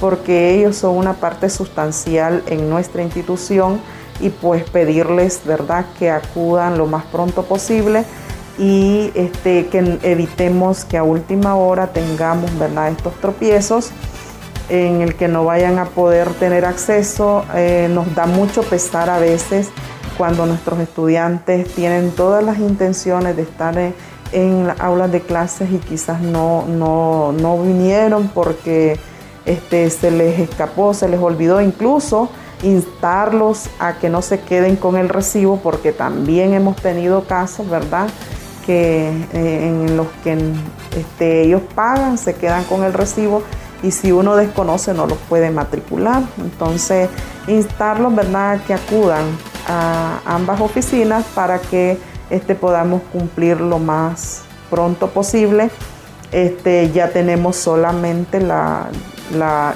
porque 0.00 0.54
ellos 0.54 0.76
son 0.76 0.96
una 0.96 1.14
parte 1.14 1.50
sustancial 1.50 2.42
en 2.46 2.68
nuestra 2.70 3.02
institución 3.02 3.80
y 4.20 4.30
pues 4.30 4.68
pedirles, 4.70 5.42
¿verdad?, 5.44 5.86
que 5.98 6.10
acudan 6.10 6.78
lo 6.78 6.86
más 6.86 7.04
pronto 7.04 7.44
posible 7.44 8.04
y 8.58 9.10
este, 9.14 9.66
que 9.66 9.98
evitemos 10.02 10.84
que 10.84 10.96
a 10.96 11.02
última 11.02 11.56
hora 11.56 11.88
tengamos, 11.88 12.56
¿verdad?, 12.58 12.90
estos 12.90 13.14
tropiezos 13.20 13.90
en 14.68 15.02
el 15.02 15.14
que 15.14 15.28
no 15.28 15.44
vayan 15.44 15.78
a 15.78 15.86
poder 15.86 16.30
tener 16.34 16.64
acceso. 16.64 17.44
Eh, 17.54 17.88
nos 17.90 18.14
da 18.14 18.26
mucho 18.26 18.62
pesar 18.62 19.10
a 19.10 19.18
veces 19.18 19.68
cuando 20.16 20.46
nuestros 20.46 20.80
estudiantes 20.80 21.72
tienen 21.74 22.10
todas 22.10 22.42
las 22.42 22.58
intenciones 22.58 23.36
de 23.36 23.42
estar 23.42 23.76
en, 24.32 24.66
las 24.66 24.80
aulas 24.80 25.12
de 25.12 25.20
clases 25.20 25.70
y 25.70 25.78
quizás 25.78 26.20
no, 26.20 26.66
no, 26.66 27.58
vinieron 27.62 28.28
porque 28.28 28.98
este, 29.46 29.88
se 29.90 30.10
les 30.10 30.38
escapó, 30.38 30.92
se 30.92 31.08
les 31.08 31.20
olvidó 31.20 31.60
incluso 31.60 32.28
instarlos 32.62 33.68
a 33.78 33.94
que 33.94 34.08
no 34.08 34.22
se 34.22 34.40
queden 34.40 34.76
con 34.76 34.96
el 34.96 35.08
recibo 35.08 35.60
porque 35.62 35.92
también 35.92 36.52
hemos 36.54 36.76
tenido 36.76 37.24
casos, 37.24 37.68
¿verdad? 37.68 38.08
Que 38.64 39.08
eh, 39.32 39.68
en 39.68 39.96
los 39.96 40.08
que 40.24 40.36
este, 40.96 41.42
ellos 41.42 41.62
pagan, 41.74 42.18
se 42.18 42.34
quedan 42.34 42.64
con 42.64 42.82
el 42.82 42.92
recibo 42.92 43.42
y 43.82 43.90
si 43.90 44.10
uno 44.10 44.36
desconoce 44.36 44.94
no 44.94 45.06
los 45.06 45.18
puede 45.28 45.50
matricular. 45.50 46.22
Entonces, 46.38 47.08
instarlos, 47.46 48.14
¿verdad?, 48.14 48.60
que 48.66 48.74
acudan 48.74 49.24
a 49.68 50.20
ambas 50.24 50.60
oficinas 50.60 51.24
para 51.34 51.58
que 51.58 51.98
este, 52.30 52.54
podamos 52.54 53.02
cumplir 53.12 53.60
lo 53.60 53.78
más 53.78 54.42
pronto 54.70 55.08
posible. 55.08 55.70
Este, 56.32 56.90
ya 56.90 57.10
tenemos 57.10 57.54
solamente 57.54 58.40
la, 58.40 58.88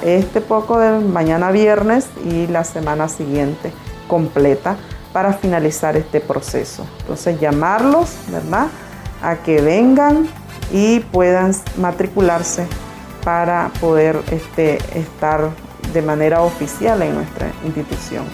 este 0.02 0.40
poco 0.40 0.78
de 0.78 1.00
mañana 1.00 1.50
viernes 1.50 2.06
y 2.24 2.46
la 2.46 2.64
semana 2.64 3.08
siguiente 3.08 3.72
completa 4.08 4.76
para 5.12 5.32
finalizar 5.32 5.96
este 5.96 6.20
proceso. 6.20 6.86
Entonces 7.00 7.40
llamarlos, 7.40 8.10
¿verdad? 8.28 8.68
A 9.22 9.36
que 9.36 9.60
vengan 9.60 10.28
y 10.72 11.00
puedan 11.00 11.52
matricularse 11.76 12.66
para 13.24 13.70
poder 13.80 14.20
este, 14.30 14.78
estar 14.98 15.50
de 15.92 16.02
manera 16.02 16.42
oficial 16.42 17.02
en 17.02 17.14
nuestra 17.14 17.50
institución. 17.64 18.24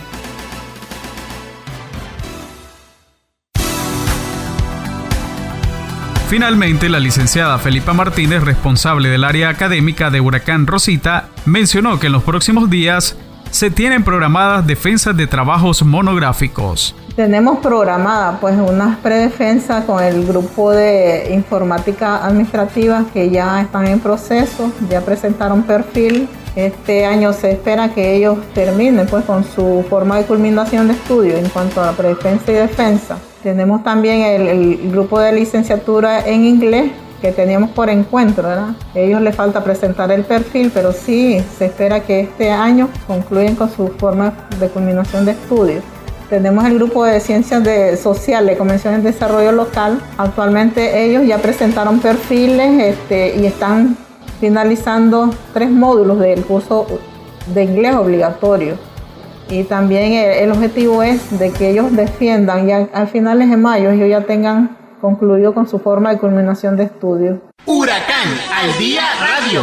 Finalmente, 6.28 6.88
la 6.88 6.99
licenciada 6.99 7.56
Felipa 7.59 7.92
Martínez, 7.92 8.42
responsable 8.42 9.09
del 9.09 9.23
área 9.23 9.49
académica 9.49 10.11
de 10.11 10.21
Huracán 10.21 10.66
Rosita, 10.66 11.28
mencionó 11.45 12.00
que 12.00 12.09
en 12.09 12.12
los 12.14 12.25
próximos 12.25 12.68
días 12.68 13.16
se 13.52 13.71
tienen 13.71 14.02
programadas 14.02 14.66
defensas 14.66 15.16
de 15.16 15.28
trabajos 15.28 15.85
monográficos. 15.85 16.97
Tenemos 17.14 17.61
programada 17.61 18.40
pues 18.40 18.56
unas 18.59 18.99
predefensas 18.99 19.85
con 19.85 20.02
el 20.02 20.26
grupo 20.26 20.73
de 20.73 21.33
informática 21.33 22.26
administrativa 22.26 23.04
que 23.12 23.30
ya 23.30 23.62
están 23.62 23.87
en 23.87 24.00
proceso, 24.00 24.73
ya 24.90 25.02
presentaron 25.02 25.62
perfil. 25.62 26.28
Este 26.56 27.06
año 27.06 27.33
se 27.33 27.52
espera 27.52 27.95
que 27.95 28.16
ellos 28.16 28.38
terminen 28.52 29.06
pues 29.06 29.25
con 29.25 29.45
su 29.45 29.87
forma 29.88 30.16
de 30.18 30.25
culminación 30.25 30.88
de 30.88 30.95
estudio 30.95 31.37
en 31.37 31.49
cuanto 31.50 31.80
a 31.80 31.87
la 31.87 31.92
predefensa 31.92 32.50
y 32.50 32.54
defensa. 32.56 33.16
Tenemos 33.47 33.85
también 33.85 34.23
el, 34.23 34.91
grupo 34.91 35.21
de 35.21 35.31
licenciatura 35.31 36.26
en 36.26 36.45
inglés 36.45 36.91
que 37.21 37.31
teníamos 37.31 37.71
por 37.71 37.88
encuentro, 37.88 38.49
¿verdad? 38.49 38.71
ellos 38.93 39.21
les 39.21 39.37
falta 39.37 39.62
presentar 39.62 40.11
el 40.11 40.25
perfil, 40.25 40.73
pero 40.75 40.91
sí 40.91 41.41
se 41.57 41.67
espera 41.67 42.00
que 42.00 42.23
este 42.23 42.50
año 42.50 42.88
concluyan 43.07 43.55
con 43.55 43.71
su 43.71 43.87
forma 43.87 44.33
de 44.59 44.69
culminación 44.69 45.25
de 45.25 45.31
estudio. 45.31 45.81
Tenemos 46.29 46.65
el 46.65 46.75
grupo 46.75 47.05
de 47.05 47.21
ciencias 47.21 47.62
de 47.62 47.97
social 47.97 48.47
de 48.47 48.57
Convención 48.57 48.97
de 48.97 49.12
Desarrollo 49.12 49.53
Local. 49.53 50.00
Actualmente 50.19 51.05
ellos 51.05 51.25
ya 51.25 51.38
presentaron 51.38 52.00
perfiles 52.00 52.97
este, 52.97 53.37
y 53.37 53.47
están 53.47 53.97
finalizando 54.41 55.31
tres 55.55 55.71
módulos 55.71 56.19
del 56.19 56.45
curso 56.45 56.88
de 57.55 57.62
inglés 57.62 57.95
obligatorio. 57.95 58.75
Y 59.49 59.65
también 59.65 60.12
el, 60.12 60.50
objetivo 60.50 61.03
es 61.03 61.38
de 61.38 61.53
que 61.53 61.71
ellos 61.71 61.95
defiendan 61.95 62.67
ya 62.67 62.88
a 62.93 63.07
finales 63.07 63.49
de 63.49 63.57
mayo 63.57 63.91
ellos 63.91 64.09
ya 64.09 64.23
tengan 64.23 64.76
concluido 65.00 65.55
con 65.55 65.69
su 65.69 65.79
forma 65.79 66.11
de 66.11 66.19
culminación 66.19 66.76
de 66.76 66.85
estudio. 66.85 67.41
Huracán 67.65 68.29
al 68.53 68.79
día 68.79 69.03
radio. 69.21 69.62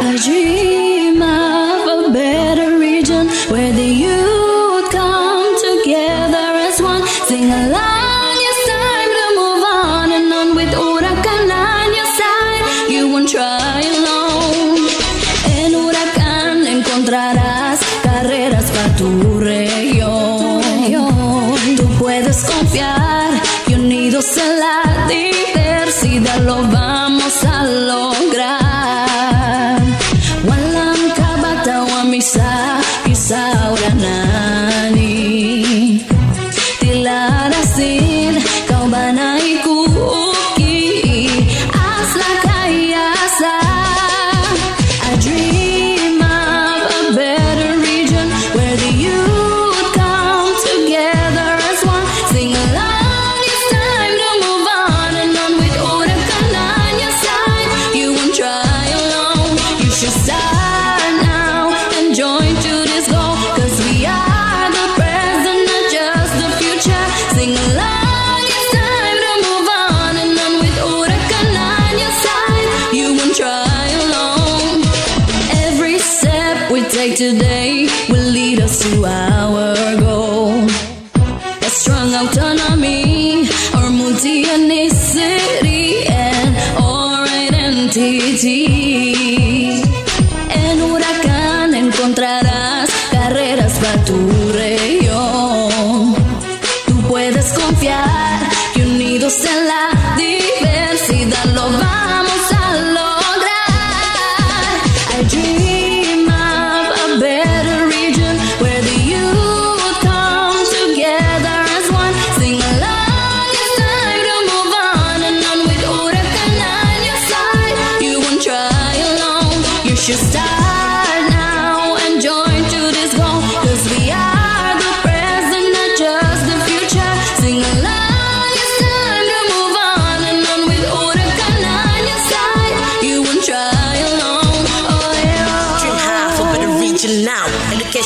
Today 77.14 77.86
will 78.08 78.28
lead 78.32 78.60
us 78.60 78.82
to 78.82 79.04
our 79.06 79.33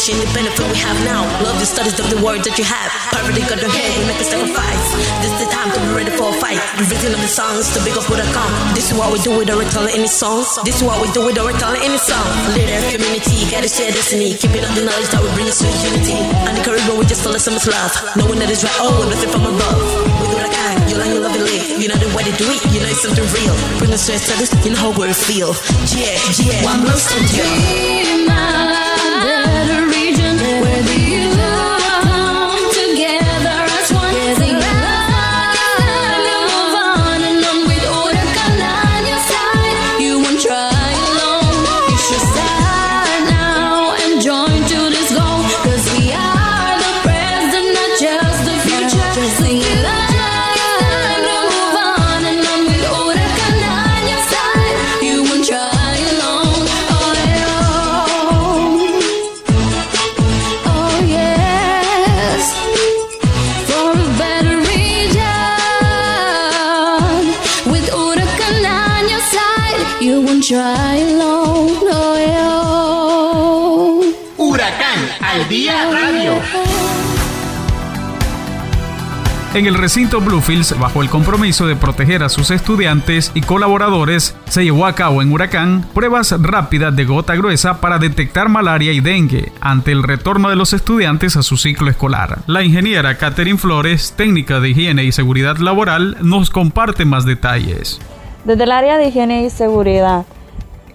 The 0.09 0.25
benefit 0.33 0.65
we 0.65 0.79
have 0.89 0.97
now. 1.05 1.29
Love 1.45 1.61
the 1.61 1.69
studies 1.69 2.01
of 2.01 2.09
the 2.09 2.17
words 2.25 2.41
that 2.49 2.57
you 2.57 2.65
have. 2.65 2.89
Poverty 3.13 3.45
got 3.45 3.61
the 3.61 3.69
head, 3.69 3.93
we 4.01 4.09
make 4.09 4.17
a 4.17 4.25
sacrifice. 4.25 4.89
This 5.21 5.29
is 5.37 5.45
the 5.45 5.51
time 5.53 5.69
to 5.69 5.79
be 5.85 5.93
ready 5.93 6.09
for 6.09 6.33
a 6.33 6.37
fight. 6.41 6.57
Reason 6.81 7.13
of 7.13 7.21
the 7.21 7.29
songs 7.29 7.69
to 7.77 7.79
big 7.85 7.93
up 7.93 8.09
with 8.09 8.25
a 8.25 8.29
come. 8.33 8.49
This 8.73 8.89
is 8.89 8.97
what 8.97 9.13
we 9.13 9.21
do 9.21 9.37
with 9.37 9.53
our 9.53 9.61
telling 9.69 9.93
any 9.93 10.09
songs. 10.09 10.49
This 10.65 10.81
is 10.81 10.85
what 10.89 10.97
we 11.05 11.13
do 11.13 11.29
with 11.29 11.37
our 11.37 11.53
telling 11.61 11.85
any 11.85 12.01
song. 12.01 12.25
Leader, 12.57 12.81
community, 12.89 13.53
gotta 13.53 13.69
share 13.69 13.93
destiny. 13.93 14.33
Keep 14.33 14.57
it 14.57 14.65
up 14.65 14.73
the 14.73 14.89
knowledge 14.89 15.13
that 15.13 15.21
we 15.21 15.29
bring 15.37 15.45
us 15.45 15.61
to 15.61 15.69
unity. 15.69 16.17
And 16.49 16.57
the 16.57 16.65
Caribbean, 16.65 16.97
we 16.97 17.05
just 17.05 17.21
feel 17.21 17.37
so 17.37 17.53
much 17.53 17.69
love. 17.69 17.93
Knowing 18.17 18.41
that 18.41 18.49
it's 18.49 18.65
right, 18.65 18.81
oh, 18.81 19.05
we're 19.05 19.13
from 19.29 19.45
above. 19.45 19.77
We 20.25 20.33
do 20.33 20.41
what 20.41 20.49
I 20.49 20.89
you 20.89 20.97
learn, 20.97 21.13
you 21.13 21.21
love, 21.21 21.37
live. 21.37 21.69
You 21.77 21.93
know 21.93 22.01
the 22.01 22.09
way 22.17 22.25
to 22.25 22.33
do 22.41 22.49
it, 22.49 22.65
you 22.73 22.81
know 22.81 22.89
it's 22.89 23.05
something 23.05 23.29
real. 23.37 23.53
Bring 23.77 23.93
us 23.93 24.09
to 24.09 24.17
a 24.17 24.19
status, 24.19 24.57
you 24.65 24.73
know 24.73 24.81
how 24.81 24.97
we 24.97 25.13
feel. 25.13 25.53
Yeah, 25.93 26.17
yeah. 26.41 26.65
One 26.65 26.81
more 26.81 26.97
studio. 26.97 27.45
Dream 27.45 28.68
En 79.59 79.67
el 79.67 79.75
recinto 79.75 80.21
Bluefields, 80.21 80.79
bajo 80.79 81.03
el 81.03 81.11
compromiso 81.11 81.67
de 81.67 81.75
proteger 81.75 82.23
a 82.23 82.29
sus 82.29 82.53
estudiantes 82.53 83.33
y 83.35 83.41
colaboradores, 83.41 84.37
se 84.49 84.63
llevó 84.63 84.87
a 84.87 84.95
cabo 84.95 85.21
en 85.21 85.33
Huracán 85.33 85.85
pruebas 85.95 86.33
rápidas 86.41 86.95
de 86.95 87.05
gota 87.05 87.35
gruesa 87.35 87.81
para 87.81 87.99
detectar 87.99 88.49
malaria 88.49 88.93
y 88.93 89.01
dengue 89.01 89.51
ante 89.61 89.91
el 89.91 90.05
retorno 90.05 90.49
de 90.49 90.55
los 90.55 90.75
estudiantes 90.75 91.35
a 91.35 91.43
su 91.43 91.57
ciclo 91.57 91.91
escolar. 91.91 92.39
La 92.47 92.63
ingeniera 92.63 93.19
Catherine 93.19 93.59
Flores, 93.59 94.15
técnica 94.17 94.61
de 94.61 94.69
higiene 94.69 95.03
y 95.03 95.11
seguridad 95.11 95.57
laboral, 95.57 96.19
nos 96.21 96.51
comparte 96.51 97.05
más 97.05 97.25
detalles. 97.25 97.99
Desde 98.45 98.63
el 98.63 98.71
área 98.71 98.97
de 98.97 99.09
higiene 99.09 99.43
y 99.43 99.51
seguridad, 99.51 100.25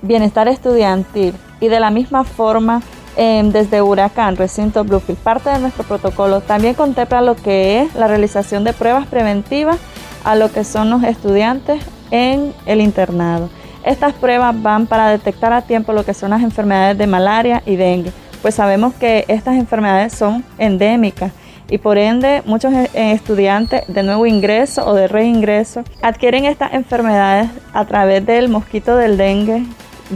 bienestar 0.02 0.47
estudiantil 0.47 1.34
y 1.60 1.67
de 1.67 1.82
la 1.82 1.89
misma 1.89 2.23
forma 2.23 2.82
eh, 3.17 3.41
desde 3.52 3.82
Huracán, 3.82 4.36
recinto 4.36 4.84
Bluefield, 4.84 5.19
parte 5.19 5.49
de 5.49 5.60
nuestro 5.60 5.84
protocolo. 5.84 6.41
También 6.41 6.73
contempla 6.73 7.21
lo 7.21 7.36
que 7.36 7.82
es 7.82 7.95
la 7.95 8.08
realización 8.08 8.63
de 8.63 8.73
pruebas 8.73 9.08
preventivas 9.08 9.78
a 10.23 10.36
lo 10.36 10.52
que 10.52 10.63
son 10.63 10.89
los 10.89 11.04
estudiantes 11.04 11.84
en 12.12 12.54
el 12.65 12.82
internado. 12.82 13.49
Estas 13.84 14.13
pruebas 14.13 14.60
van 14.62 14.88
para 14.88 15.10
detectar 15.10 15.52
a 15.52 15.62
tiempo 15.62 15.91
lo 15.93 16.06
que 16.06 16.13
son 16.13 16.30
las 16.30 16.41
enfermedades 16.41 16.97
de 16.97 17.08
malaria 17.08 17.62
y 17.65 17.76
dengue, 17.76 18.12
pues 18.41 18.56
sabemos 18.56 18.93
que 18.93 19.26
estas 19.28 19.56
enfermedades 19.56 20.13
son 20.13 20.43
endémicas 20.58 21.32
y 21.69 21.78
por 21.78 21.97
ende 21.97 22.43
muchos 22.45 22.73
eh, 22.73 22.89
estudiantes 22.93 23.84
de 23.88 24.04
nuevo 24.04 24.26
ingreso 24.26 24.86
o 24.86 24.93
de 24.93 25.08
reingreso 25.08 25.84
adquieren 26.02 26.45
estas 26.45 26.73
enfermedades 26.73 27.49
a 27.73 27.86
través 27.86 28.26
del 28.26 28.49
mosquito 28.49 28.95
del 28.95 29.17
dengue, 29.17 29.63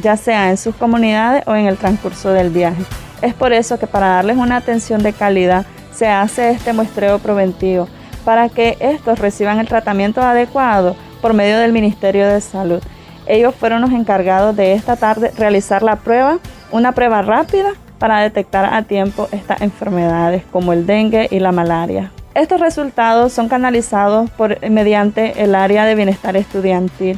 ya 0.01 0.17
sea 0.17 0.49
en 0.49 0.57
sus 0.57 0.75
comunidades 0.75 1.43
o 1.47 1.55
en 1.55 1.67
el 1.67 1.77
transcurso 1.77 2.31
del 2.31 2.49
viaje. 2.49 2.83
Es 3.21 3.33
por 3.33 3.53
eso 3.53 3.79
que 3.79 3.87
para 3.87 4.07
darles 4.07 4.37
una 4.37 4.57
atención 4.57 5.01
de 5.01 5.13
calidad 5.13 5.65
se 5.93 6.07
hace 6.07 6.51
este 6.51 6.73
muestreo 6.73 7.19
preventivo 7.19 7.87
para 8.23 8.49
que 8.49 8.77
estos 8.79 9.19
reciban 9.19 9.59
el 9.59 9.67
tratamiento 9.67 10.21
adecuado 10.21 10.95
por 11.21 11.33
medio 11.33 11.57
del 11.59 11.71
Ministerio 11.71 12.27
de 12.27 12.41
Salud. 12.41 12.81
Ellos 13.25 13.55
fueron 13.55 13.81
los 13.81 13.91
encargados 13.91 14.55
de 14.55 14.73
esta 14.73 14.95
tarde 14.95 15.31
realizar 15.37 15.81
la 15.81 15.95
prueba, 15.97 16.39
una 16.71 16.91
prueba 16.91 17.21
rápida 17.21 17.73
para 17.97 18.21
detectar 18.21 18.73
a 18.73 18.83
tiempo 18.83 19.27
estas 19.31 19.61
enfermedades 19.61 20.43
como 20.51 20.73
el 20.73 20.85
dengue 20.85 21.27
y 21.31 21.39
la 21.39 21.51
malaria. 21.51 22.11
Estos 22.35 22.59
resultados 22.59 23.33
son 23.33 23.49
canalizados 23.49 24.29
por, 24.31 24.59
mediante 24.69 25.43
el 25.43 25.55
área 25.55 25.85
de 25.85 25.95
bienestar 25.95 26.37
estudiantil. 26.37 27.17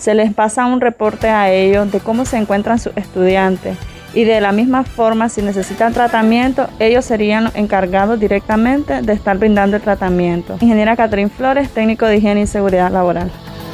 Se 0.00 0.14
les 0.14 0.32
pasa 0.32 0.64
un 0.64 0.80
reporte 0.80 1.28
a 1.28 1.52
ellos 1.52 1.92
de 1.92 2.00
cómo 2.00 2.24
se 2.24 2.38
encuentran 2.38 2.78
sus 2.78 2.96
estudiantes 2.96 3.76
y 4.14 4.24
de 4.24 4.40
la 4.40 4.50
misma 4.50 4.82
forma 4.82 5.28
si 5.28 5.42
necesitan 5.42 5.92
tratamiento 5.92 6.68
ellos 6.78 7.04
serían 7.04 7.50
encargados 7.54 8.18
directamente 8.18 9.02
de 9.02 9.12
estar 9.12 9.36
brindando 9.36 9.76
el 9.76 9.82
tratamiento. 9.82 10.56
Ingeniera 10.60 10.96
Catherine 10.96 11.30
Flores, 11.30 11.68
técnico 11.68 12.06
de 12.06 12.16
higiene 12.16 12.40
y 12.40 12.46
seguridad 12.46 12.90
laboral 12.90 13.30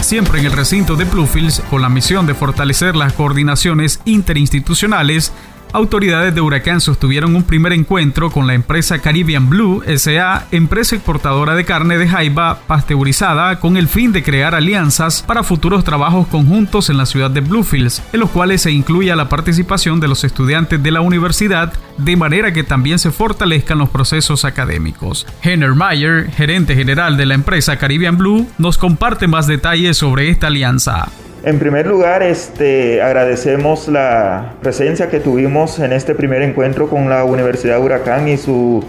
siempre 0.06 0.38
en 0.38 0.46
el 0.46 0.52
recinto 0.52 0.94
de 0.94 1.04
Bluefields 1.04 1.60
con 1.68 1.82
la 1.82 1.88
misión 1.88 2.26
de 2.26 2.34
fortalecer 2.34 2.94
las 2.94 3.12
coordinaciones 3.12 4.00
interinstitucionales, 4.04 5.32
autoridades 5.76 6.34
de 6.34 6.40
Huracán 6.40 6.80
sostuvieron 6.80 7.36
un 7.36 7.42
primer 7.42 7.74
encuentro 7.74 8.30
con 8.30 8.46
la 8.46 8.54
empresa 8.54 9.00
Caribbean 9.00 9.50
Blue 9.50 9.82
SA, 9.96 10.46
empresa 10.50 10.96
exportadora 10.96 11.54
de 11.54 11.66
carne 11.66 11.98
de 11.98 12.08
jaiba 12.08 12.60
pasteurizada, 12.66 13.60
con 13.60 13.76
el 13.76 13.86
fin 13.86 14.10
de 14.10 14.22
crear 14.22 14.54
alianzas 14.54 15.22
para 15.22 15.42
futuros 15.42 15.84
trabajos 15.84 16.28
conjuntos 16.28 16.88
en 16.88 16.96
la 16.96 17.04
ciudad 17.04 17.30
de 17.30 17.42
Bluefields, 17.42 18.02
en 18.14 18.20
los 18.20 18.30
cuales 18.30 18.62
se 18.62 18.70
incluya 18.70 19.16
la 19.16 19.28
participación 19.28 20.00
de 20.00 20.08
los 20.08 20.24
estudiantes 20.24 20.82
de 20.82 20.90
la 20.90 21.02
universidad, 21.02 21.74
de 21.98 22.16
manera 22.16 22.54
que 22.54 22.64
también 22.64 22.98
se 22.98 23.10
fortalezcan 23.10 23.76
los 23.76 23.90
procesos 23.90 24.46
académicos. 24.46 25.26
Henner 25.42 25.74
Mayer, 25.74 26.30
gerente 26.32 26.74
general 26.74 27.18
de 27.18 27.26
la 27.26 27.34
empresa 27.34 27.76
Caribbean 27.76 28.16
Blue, 28.16 28.48
nos 28.56 28.78
comparte 28.78 29.28
más 29.28 29.46
detalles 29.46 29.98
sobre 29.98 30.30
esta 30.30 30.46
alianza. 30.46 31.08
En 31.46 31.60
primer 31.60 31.86
lugar, 31.86 32.24
este, 32.24 33.00
agradecemos 33.00 33.86
la 33.86 34.54
presencia 34.62 35.08
que 35.08 35.20
tuvimos 35.20 35.78
en 35.78 35.92
este 35.92 36.12
primer 36.12 36.42
encuentro 36.42 36.88
con 36.88 37.08
la 37.08 37.22
Universidad 37.22 37.80
Huracán 37.80 38.26
y 38.26 38.36
su 38.36 38.82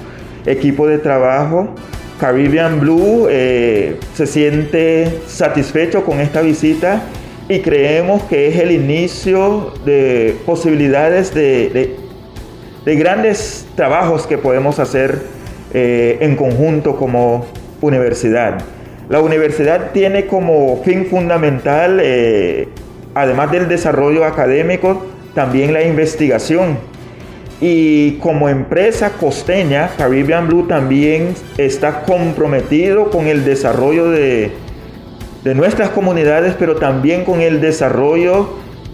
equipo 0.43 0.88
de 0.88 0.98
trabajo. 0.98 1.67
Caribbean 2.20 2.80
Blue 2.80 3.28
eh, 3.30 4.00
se 4.15 4.26
siente 4.26 5.20
satisfecho 5.28 6.04
con 6.04 6.20
esta 6.20 6.41
visita 6.41 7.04
y 7.48 7.60
creemos 7.60 8.24
que 8.24 8.48
es 8.48 8.56
el 8.58 8.72
inicio 8.72 9.74
de 9.86 10.36
posibilidades 10.43 11.36
de, 11.36 11.70
de, 11.70 11.96
de 12.84 12.96
grandes 12.96 13.67
trabajos 13.76 14.26
que 14.26 14.39
podemos 14.39 14.80
hacer 14.80 15.20
eh, 15.76 16.17
en 16.22 16.36
conjunto 16.36 16.96
como 16.96 17.46
universidad. 17.82 18.63
La 19.10 19.22
universidad 19.22 19.91
tiene 19.93 20.26
como 20.26 20.82
fin 20.84 21.06
fundamental, 21.06 22.00
eh, 22.04 22.67
además 23.15 23.52
del 23.52 23.67
desarrollo 23.70 24.26
académico, 24.26 25.06
también 25.34 25.74
la 25.74 25.84
investigación. 25.84 26.78
y 27.60 28.17
como 28.20 28.50
empresa 28.50 29.13
costeña, 29.20 29.89
Caribbean 29.98 30.48
Blue 30.48 30.67
también 30.67 31.34
está 31.58 32.04
comprometido 32.04 33.10
con 33.10 33.26
el 33.26 33.46
desarrollo 33.46 34.12
de, 34.12 34.52
de 35.43 35.56
nuestras 35.56 35.89
comunidades, 35.89 36.54
pero 36.60 36.76
también 36.76 37.26
con 37.26 37.41
el 37.41 37.60
desarrollo 37.60 38.50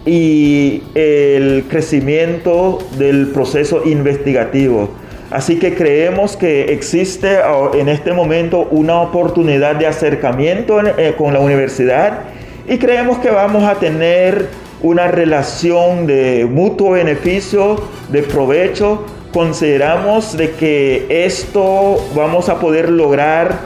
y 0.06 0.82
el 0.94 1.64
crecimiento 1.68 2.78
del 2.98 3.28
proceso 3.28 3.82
investigativo. 3.84 4.90
Así 5.30 5.58
que 5.58 5.74
creemos 5.74 6.36
que 6.36 6.72
existe 6.72 7.38
en 7.74 7.88
este 7.88 8.12
momento 8.12 8.68
una 8.70 9.00
oportunidad 9.00 9.76
de 9.76 9.86
acercamiento 9.86 10.80
eh, 10.80 11.14
con 11.16 11.32
la 11.32 11.40
universidad 11.40 12.20
y 12.68 12.78
creemos 12.78 13.18
que 13.18 13.30
vamos 13.30 13.64
a 13.64 13.74
tener 13.74 14.48
una 14.82 15.08
relación 15.08 16.06
de 16.06 16.46
mutuo 16.50 16.92
beneficio, 16.92 17.76
de 18.10 18.22
provecho. 18.22 19.04
Consideramos 19.32 20.36
de 20.36 20.52
que 20.52 21.06
esto 21.08 21.96
vamos 22.14 22.48
a 22.48 22.60
poder 22.60 22.90
lograr 22.90 23.58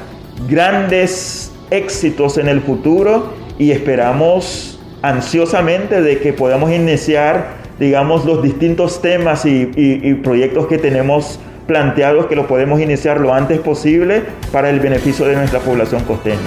grandes 0.49 1.53
éxitos 1.71 2.39
en 2.39 2.49
el 2.49 2.61
futuro 2.61 3.35
y 3.59 3.73
esperamos 3.73 4.81
ansiosamente 5.03 6.03
de 6.03 6.19
que 6.19 6.33
podamos 6.33 6.73
iniciar, 6.73 7.58
digamos, 7.79 8.25
los 8.25 8.43
distintos 8.43 9.01
temas 9.01 9.45
y, 9.45 9.71
y 9.77 10.15
proyectos 10.15 10.67
que 10.67 10.79
tenemos 10.79 11.39
planteados 11.67 12.27
que 12.27 12.35
lo 12.35 12.47
podemos 12.49 12.81
iniciar 12.81 13.21
lo 13.21 13.33
antes 13.33 13.61
posible 13.61 14.25
para 14.51 14.71
el 14.71 14.81
beneficio 14.81 15.27
de 15.27 15.37
nuestra 15.37 15.61
población 15.61 16.03
costeña. 16.05 16.39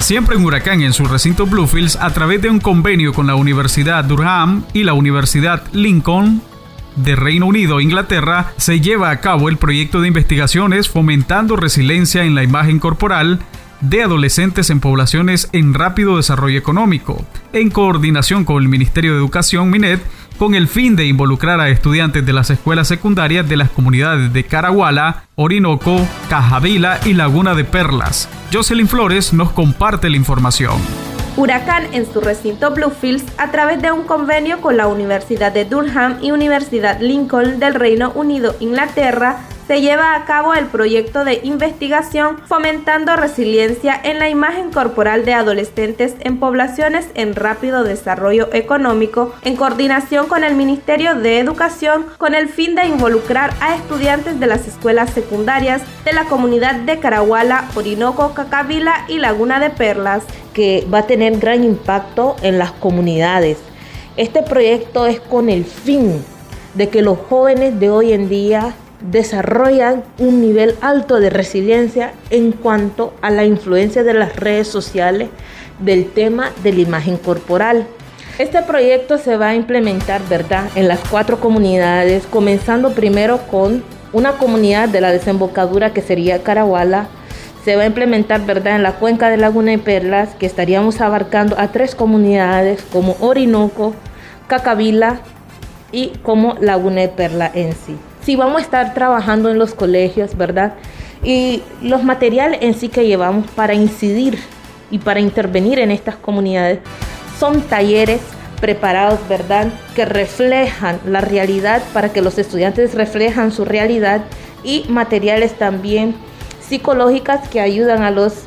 Siempre 0.00 0.36
en 0.36 0.44
Huracán 0.44 0.82
en 0.82 0.92
su 0.92 1.04
recinto 1.04 1.46
Bluefields 1.46 1.96
a 1.96 2.10
través 2.10 2.42
de 2.42 2.50
un 2.50 2.60
convenio 2.60 3.12
con 3.12 3.26
la 3.26 3.34
Universidad 3.34 4.04
Durham 4.04 4.64
y 4.72 4.84
la 4.84 4.94
Universidad 4.94 5.62
Lincoln 5.72 6.42
de 6.96 7.14
Reino 7.14 7.46
Unido 7.46 7.80
Inglaterra 7.80 8.52
se 8.56 8.80
lleva 8.80 9.10
a 9.10 9.20
cabo 9.20 9.48
el 9.48 9.56
proyecto 9.56 10.00
de 10.00 10.08
investigaciones 10.08 10.88
fomentando 10.88 11.56
resiliencia 11.56 12.24
en 12.24 12.34
la 12.34 12.42
imagen 12.42 12.78
corporal 12.78 13.40
de 13.80 14.02
adolescentes 14.02 14.70
en 14.70 14.80
poblaciones 14.80 15.48
en 15.52 15.74
rápido 15.74 16.16
desarrollo 16.16 16.58
económico, 16.58 17.24
en 17.52 17.70
coordinación 17.70 18.44
con 18.44 18.62
el 18.62 18.68
Ministerio 18.68 19.12
de 19.12 19.18
Educación 19.18 19.70
MINED 19.70 20.00
con 20.38 20.54
el 20.54 20.68
fin 20.68 20.94
de 20.94 21.04
involucrar 21.04 21.60
a 21.60 21.68
estudiantes 21.68 22.24
de 22.24 22.32
las 22.32 22.48
escuelas 22.50 22.86
secundarias 22.86 23.48
de 23.48 23.56
las 23.56 23.70
comunidades 23.70 24.32
de 24.32 24.44
Caraguala, 24.44 25.24
Orinoco, 25.34 26.06
Cajavila 26.30 27.00
y 27.04 27.14
Laguna 27.14 27.54
de 27.54 27.64
Perlas. 27.64 28.28
Jocelyn 28.52 28.86
Flores 28.86 29.32
nos 29.32 29.50
comparte 29.50 30.08
la 30.08 30.16
información. 30.16 30.76
Huracán 31.36 31.84
en 31.92 32.10
su 32.12 32.20
recinto 32.20 32.72
Bluefields 32.72 33.24
a 33.36 33.50
través 33.50 33.82
de 33.82 33.92
un 33.92 34.04
convenio 34.04 34.60
con 34.60 34.76
la 34.76 34.86
Universidad 34.86 35.52
de 35.52 35.64
Durham 35.64 36.18
y 36.22 36.30
Universidad 36.30 37.00
Lincoln 37.00 37.58
del 37.58 37.74
Reino 37.74 38.12
Unido, 38.12 38.56
Inglaterra, 38.60 39.40
se 39.68 39.82
lleva 39.82 40.14
a 40.14 40.24
cabo 40.24 40.54
el 40.54 40.64
proyecto 40.64 41.26
de 41.26 41.40
investigación 41.44 42.38
fomentando 42.46 43.14
resiliencia 43.16 44.00
en 44.02 44.18
la 44.18 44.30
imagen 44.30 44.72
corporal 44.72 45.26
de 45.26 45.34
adolescentes 45.34 46.14
en 46.20 46.40
poblaciones 46.40 47.06
en 47.12 47.34
rápido 47.34 47.84
desarrollo 47.84 48.48
económico, 48.54 49.34
en 49.42 49.56
coordinación 49.56 50.26
con 50.26 50.42
el 50.42 50.54
Ministerio 50.54 51.14
de 51.16 51.38
Educación, 51.38 52.06
con 52.16 52.34
el 52.34 52.48
fin 52.48 52.74
de 52.76 52.86
involucrar 52.86 53.52
a 53.60 53.74
estudiantes 53.76 54.40
de 54.40 54.46
las 54.46 54.66
escuelas 54.66 55.10
secundarias 55.10 55.82
de 56.06 56.14
la 56.14 56.24
comunidad 56.24 56.76
de 56.76 56.98
Caraguala, 56.98 57.68
Orinoco, 57.74 58.32
Cacavila 58.32 59.04
y 59.06 59.18
Laguna 59.18 59.60
de 59.60 59.68
Perlas. 59.68 60.24
Que 60.54 60.86
va 60.92 61.00
a 61.00 61.06
tener 61.06 61.38
gran 61.38 61.62
impacto 61.62 62.36
en 62.42 62.58
las 62.58 62.72
comunidades. 62.72 63.58
Este 64.16 64.42
proyecto 64.42 65.06
es 65.06 65.20
con 65.20 65.50
el 65.50 65.64
fin 65.64 66.24
de 66.74 66.88
que 66.88 67.02
los 67.02 67.18
jóvenes 67.28 67.78
de 67.78 67.90
hoy 67.90 68.12
en 68.12 68.28
día 68.28 68.74
desarrollan 69.00 70.02
un 70.18 70.40
nivel 70.40 70.74
alto 70.80 71.20
de 71.20 71.30
resiliencia 71.30 72.12
en 72.30 72.52
cuanto 72.52 73.14
a 73.22 73.30
la 73.30 73.44
influencia 73.44 74.02
de 74.02 74.14
las 74.14 74.36
redes 74.36 74.68
sociales 74.68 75.28
del 75.78 76.10
tema 76.10 76.50
de 76.62 76.72
la 76.72 76.80
imagen 76.80 77.16
corporal. 77.16 77.86
Este 78.38 78.62
proyecto 78.62 79.18
se 79.18 79.36
va 79.36 79.48
a 79.48 79.54
implementar, 79.54 80.20
¿verdad?, 80.28 80.68
en 80.74 80.88
las 80.88 81.00
cuatro 81.10 81.40
comunidades, 81.40 82.26
comenzando 82.26 82.92
primero 82.92 83.38
con 83.50 83.82
una 84.12 84.32
comunidad 84.32 84.88
de 84.88 85.00
la 85.00 85.12
desembocadura 85.12 85.92
que 85.92 86.02
sería 86.02 86.42
Caraguala. 86.42 87.08
Se 87.64 87.76
va 87.76 87.82
a 87.82 87.86
implementar, 87.86 88.46
¿verdad?, 88.46 88.76
en 88.76 88.84
la 88.84 88.92
cuenca 88.92 89.28
de 89.28 89.38
Laguna 89.38 89.72
de 89.72 89.78
Perlas, 89.78 90.30
que 90.36 90.46
estaríamos 90.46 91.00
abarcando 91.00 91.58
a 91.58 91.68
tres 91.68 91.94
comunidades 91.94 92.82
como 92.92 93.16
Orinoco, 93.20 93.94
Cacavila 94.46 95.20
y 95.90 96.10
como 96.22 96.54
Laguna 96.60 97.00
de 97.02 97.08
Perla 97.08 97.50
en 97.52 97.72
sí 97.72 97.96
si 98.28 98.36
vamos 98.36 98.58
a 98.58 98.60
estar 98.60 98.92
trabajando 98.92 99.48
en 99.48 99.58
los 99.58 99.72
colegios, 99.72 100.36
¿verdad? 100.36 100.74
Y 101.24 101.62
los 101.80 102.04
materiales 102.04 102.58
en 102.60 102.74
sí 102.74 102.90
que 102.90 103.06
llevamos 103.06 103.50
para 103.52 103.72
incidir 103.72 104.38
y 104.90 104.98
para 104.98 105.18
intervenir 105.18 105.78
en 105.78 105.90
estas 105.90 106.16
comunidades 106.16 106.80
son 107.38 107.62
talleres 107.62 108.20
preparados, 108.60 109.18
¿verdad? 109.30 109.68
Que 109.96 110.04
reflejan 110.04 111.00
la 111.06 111.22
realidad 111.22 111.82
para 111.94 112.12
que 112.12 112.20
los 112.20 112.36
estudiantes 112.36 112.92
reflejan 112.92 113.50
su 113.50 113.64
realidad 113.64 114.20
y 114.62 114.84
materiales 114.90 115.54
también 115.54 116.14
psicológicas 116.60 117.48
que 117.48 117.62
ayudan 117.62 118.02
a 118.02 118.10
los 118.10 118.42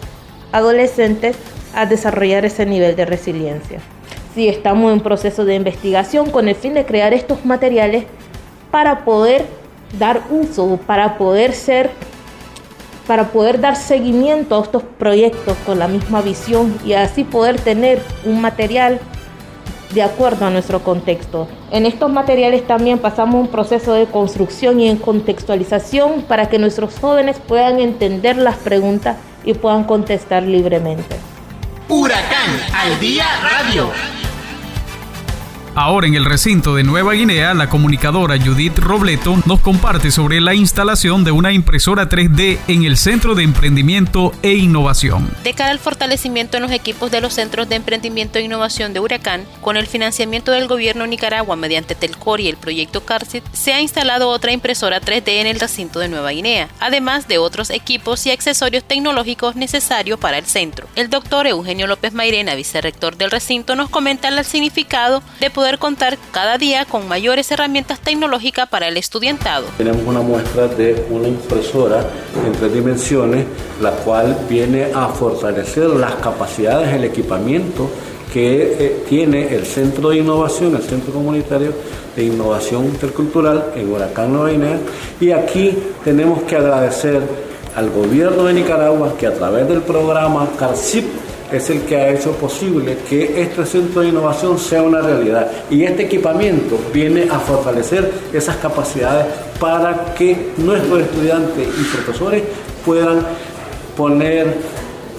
adolescentes 0.52 1.38
a 1.74 1.88
desarrollar 1.88 2.46
ese 2.46 2.68
nivel 2.68 2.96
de 2.96 3.06
resiliencia. 3.06 3.80
Si 4.36 4.48
estamos 4.48 4.94
en 4.94 5.00
proceso 5.00 5.44
de 5.44 5.56
investigación 5.56 6.30
con 6.30 6.50
el 6.50 6.56
fin 6.56 6.76
de 6.76 6.86
crear 6.86 7.16
estos 7.16 7.46
materiales 7.46 8.06
para 8.70 9.04
poder 9.06 9.61
dar 9.98 10.24
uso, 10.30 10.80
para 10.86 11.18
poder 11.18 11.54
ser, 11.54 11.92
para 13.08 13.30
poder 13.30 13.60
dar 13.60 13.76
seguimiento 13.76 14.58
a 14.58 14.64
estos 14.64 14.84
proyectos 14.84 15.58
con 15.66 15.80
la 15.80 15.88
misma 15.88 16.22
visión 16.22 16.78
y 16.86 16.94
así 16.94 17.24
poder 17.24 17.60
tener 17.60 18.02
un 18.26 18.42
material 18.42 19.00
de 19.94 20.02
acuerdo 20.02 20.46
a 20.46 20.50
nuestro 20.50 20.84
contexto. 20.84 21.48
En 21.72 21.86
estos 21.86 22.10
materiales 22.12 22.66
también 22.66 23.00
pasamos 23.00 23.36
un 23.36 23.48
proceso 23.48 23.94
de 23.94 24.06
construcción 24.06 24.80
y 24.80 24.90
en 24.90 24.98
contextualización 24.98 26.22
para 26.24 26.48
que 26.48 26.60
nuestros 26.60 26.98
jóvenes 27.00 27.38
puedan 27.46 27.80
entender 27.80 28.38
las 28.38 28.56
preguntas 28.58 29.18
y 29.44 29.54
puedan 29.54 29.84
contestar 29.84 30.44
libremente. 30.44 31.18
Huracán 31.90 32.60
al 32.74 33.00
día 33.00 33.26
radio. 33.42 34.21
Ahora 35.84 36.06
en 36.06 36.14
el 36.14 36.26
recinto 36.26 36.76
de 36.76 36.84
Nueva 36.84 37.14
Guinea, 37.14 37.56
la 37.56 37.68
comunicadora 37.68 38.40
Judith 38.40 38.78
Robleto 38.78 39.42
nos 39.48 39.62
comparte 39.62 40.12
sobre 40.12 40.40
la 40.40 40.54
instalación 40.54 41.24
de 41.24 41.32
una 41.32 41.54
impresora 41.54 42.08
3D 42.08 42.60
en 42.68 42.84
el 42.84 42.98
Centro 42.98 43.34
de 43.34 43.42
Emprendimiento 43.42 44.32
e 44.44 44.54
Innovación. 44.54 45.36
De 45.44 45.56
cara 45.56 45.72
al 45.72 45.80
fortalecimiento 45.80 46.58
en 46.58 46.62
los 46.62 46.72
equipos 46.72 47.10
de 47.10 47.20
los 47.20 47.34
Centros 47.34 47.68
de 47.68 47.78
Emprendimiento 47.78 48.38
e 48.38 48.44
Innovación 48.44 48.94
de 48.94 49.00
Huracán, 49.00 49.44
con 49.60 49.76
el 49.76 49.88
financiamiento 49.88 50.52
del 50.52 50.68
gobierno 50.68 51.08
Nicaragua 51.08 51.56
mediante 51.56 51.96
Telcor 51.96 52.42
y 52.42 52.48
el 52.48 52.58
proyecto 52.58 53.04
CARCIT, 53.04 53.44
se 53.52 53.74
ha 53.74 53.82
instalado 53.82 54.30
otra 54.30 54.52
impresora 54.52 55.02
3D 55.02 55.42
en 55.42 55.48
el 55.48 55.60
recinto 55.60 55.98
de 55.98 56.10
Nueva 56.10 56.30
Guinea, 56.30 56.70
además 56.80 57.28
de 57.28 57.40
otros 57.40 57.72
equipos 57.72 58.24
y 58.28 58.30
accesorios 58.30 58.84
tecnológicos 58.84 59.56
necesarios 59.56 60.20
para 60.20 60.38
el 60.38 60.46
centro. 60.46 60.86
El 60.96 61.10
doctor 61.10 61.48
Eugenio 61.48 61.88
López 61.88 62.14
Mairena, 62.14 62.54
vicerrector 62.54 63.18
del 63.18 63.32
recinto, 63.32 63.76
nos 63.76 63.90
comenta 63.90 64.28
el 64.28 64.46
significado 64.46 65.24
de 65.40 65.50
poder 65.50 65.71
contar 65.80 66.18
cada 66.32 66.58
día 66.58 66.86
con 66.86 67.08
mayores 67.08 67.52
herramientas 67.52 68.00
tecnológicas 68.00 68.68
para 68.70 68.88
el 68.88 68.98
estudiantado. 68.98 69.66
Tenemos 69.78 70.02
una 70.06 70.22
muestra 70.22 70.68
de 70.68 71.06
una 71.10 71.28
impresora 71.28 72.06
en 72.46 72.52
tres 72.54 72.74
dimensiones, 72.74 73.46
la 73.82 73.92
cual 73.92 74.38
viene 74.50 74.88
a 74.94 75.08
fortalecer 75.08 75.90
las 75.90 76.16
capacidades, 76.16 76.94
el 76.94 77.04
equipamiento 77.04 77.90
que 78.32 78.78
eh, 78.80 79.04
tiene 79.10 79.54
el 79.54 79.66
Centro 79.66 80.10
de 80.10 80.18
Innovación, 80.18 80.76
el 80.76 80.84
Centro 80.84 81.14
Comunitario 81.14 81.74
de 82.16 82.24
Innovación 82.24 82.86
Intercultural 82.86 83.74
en 83.76 83.92
Huracán 83.92 84.32
Nueva 84.32 84.50
Guinea. 84.50 84.80
Y 85.20 85.32
aquí 85.32 85.78
tenemos 86.04 86.44
que 86.44 86.56
agradecer 86.56 87.22
al 87.76 87.90
gobierno 87.90 88.46
de 88.46 88.54
Nicaragua 88.54 89.16
que 89.18 89.28
a 89.28 89.34
través 89.34 89.68
del 89.68 89.82
programa 89.82 90.48
CARCIP 90.58 91.06
es 91.52 91.70
el 91.70 91.82
que 91.82 91.96
ha 91.96 92.10
hecho 92.10 92.32
posible 92.34 92.98
que 93.10 93.42
este 93.42 93.66
centro 93.66 94.02
de 94.02 94.10
innovación 94.10 94.58
sea 94.58 94.84
una 94.84 95.02
realidad. 95.02 95.50
Y 95.70 95.84
este 95.84 96.04
equipamiento 96.04 96.78
viene 96.94 97.28
a 97.30 97.40
fortalecer 97.40 98.12
esas 98.34 98.58
capacidades 98.58 99.26
para 99.60 100.14
que 100.16 100.52
nuestros 100.58 101.02
estudiantes 101.02 101.68
y 101.68 101.84
profesores 101.96 102.44
puedan 102.86 103.26
poner 103.96 104.58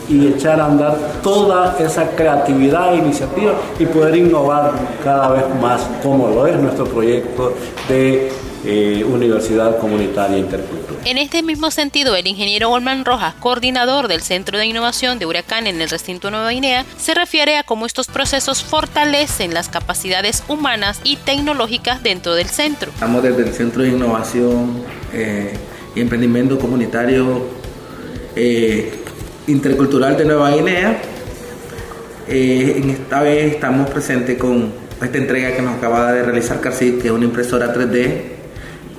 y 0.09 0.27
echar 0.27 0.61
a 0.61 0.67
andar 0.67 0.97
toda 1.23 1.77
esa 1.79 2.11
creatividad 2.11 2.95
e 2.95 2.99
iniciativa 2.99 3.53
y 3.79 3.87
poder 3.87 4.17
innovar 4.17 4.73
cada 5.03 5.31
vez 5.31 5.45
más, 5.61 5.81
como 6.03 6.29
lo 6.29 6.47
es 6.47 6.57
nuestro 6.57 6.85
proyecto 6.85 7.55
de 7.89 8.31
eh, 8.65 9.05
universidad 9.05 9.79
comunitaria 9.79 10.39
intercultural. 10.39 11.01
En 11.05 11.19
este 11.19 11.43
mismo 11.43 11.73
sentido, 11.73 12.15
el 12.15 12.29
ingeniero 12.29 12.71
Olman 12.71 13.05
Rojas, 13.05 13.35
coordinador 13.41 14.07
del 14.07 14.23
Centro 14.23 14.57
de 14.57 14.67
Innovación 14.67 15.19
de 15.19 15.27
Huracán 15.27 15.67
en 15.67 15.81
el 15.81 15.91
recinto 15.91 16.31
Nueva 16.31 16.51
Guinea, 16.51 16.85
se 16.97 17.13
refiere 17.15 17.57
a 17.57 17.65
cómo 17.65 17.87
estos 17.87 18.07
procesos 18.07 18.63
fortalecen 18.63 19.53
las 19.53 19.69
capacidades 19.69 20.45
humanas 20.47 21.01
y 21.03 21.17
tecnológicas 21.17 22.05
dentro 22.05 22.37
del 22.37 22.47
centro. 22.47 22.93
Estamos 22.93 23.25
desde 23.25 23.43
el 23.43 23.53
Centro 23.53 23.83
de 23.83 23.89
Innovación 23.89 24.85
eh, 25.13 25.55
y 25.97 26.01
Emprendimiento 26.01 26.57
Comunitario 26.57 27.47
eh, 28.37 28.93
Intercultural 29.49 30.17
de 30.17 30.25
Nueva 30.25 30.53
Guinea. 30.53 31.03
en 32.29 32.91
esta 32.91 33.23
vez 33.23 33.55
estamos 33.55 33.91
presentes 33.91 34.39
con 34.39 34.73
esta 35.03 35.19
entrega 35.19 35.57
que 35.57 35.63
nos 35.63 35.77
acaba 35.77 36.13
de 36.13 36.23
realizar 36.23 36.61
CARCID, 36.61 37.01
que 37.01 37.09
es 37.09 37.13
una 37.13 37.25
impresora 37.25 37.75
3D, 37.75 38.32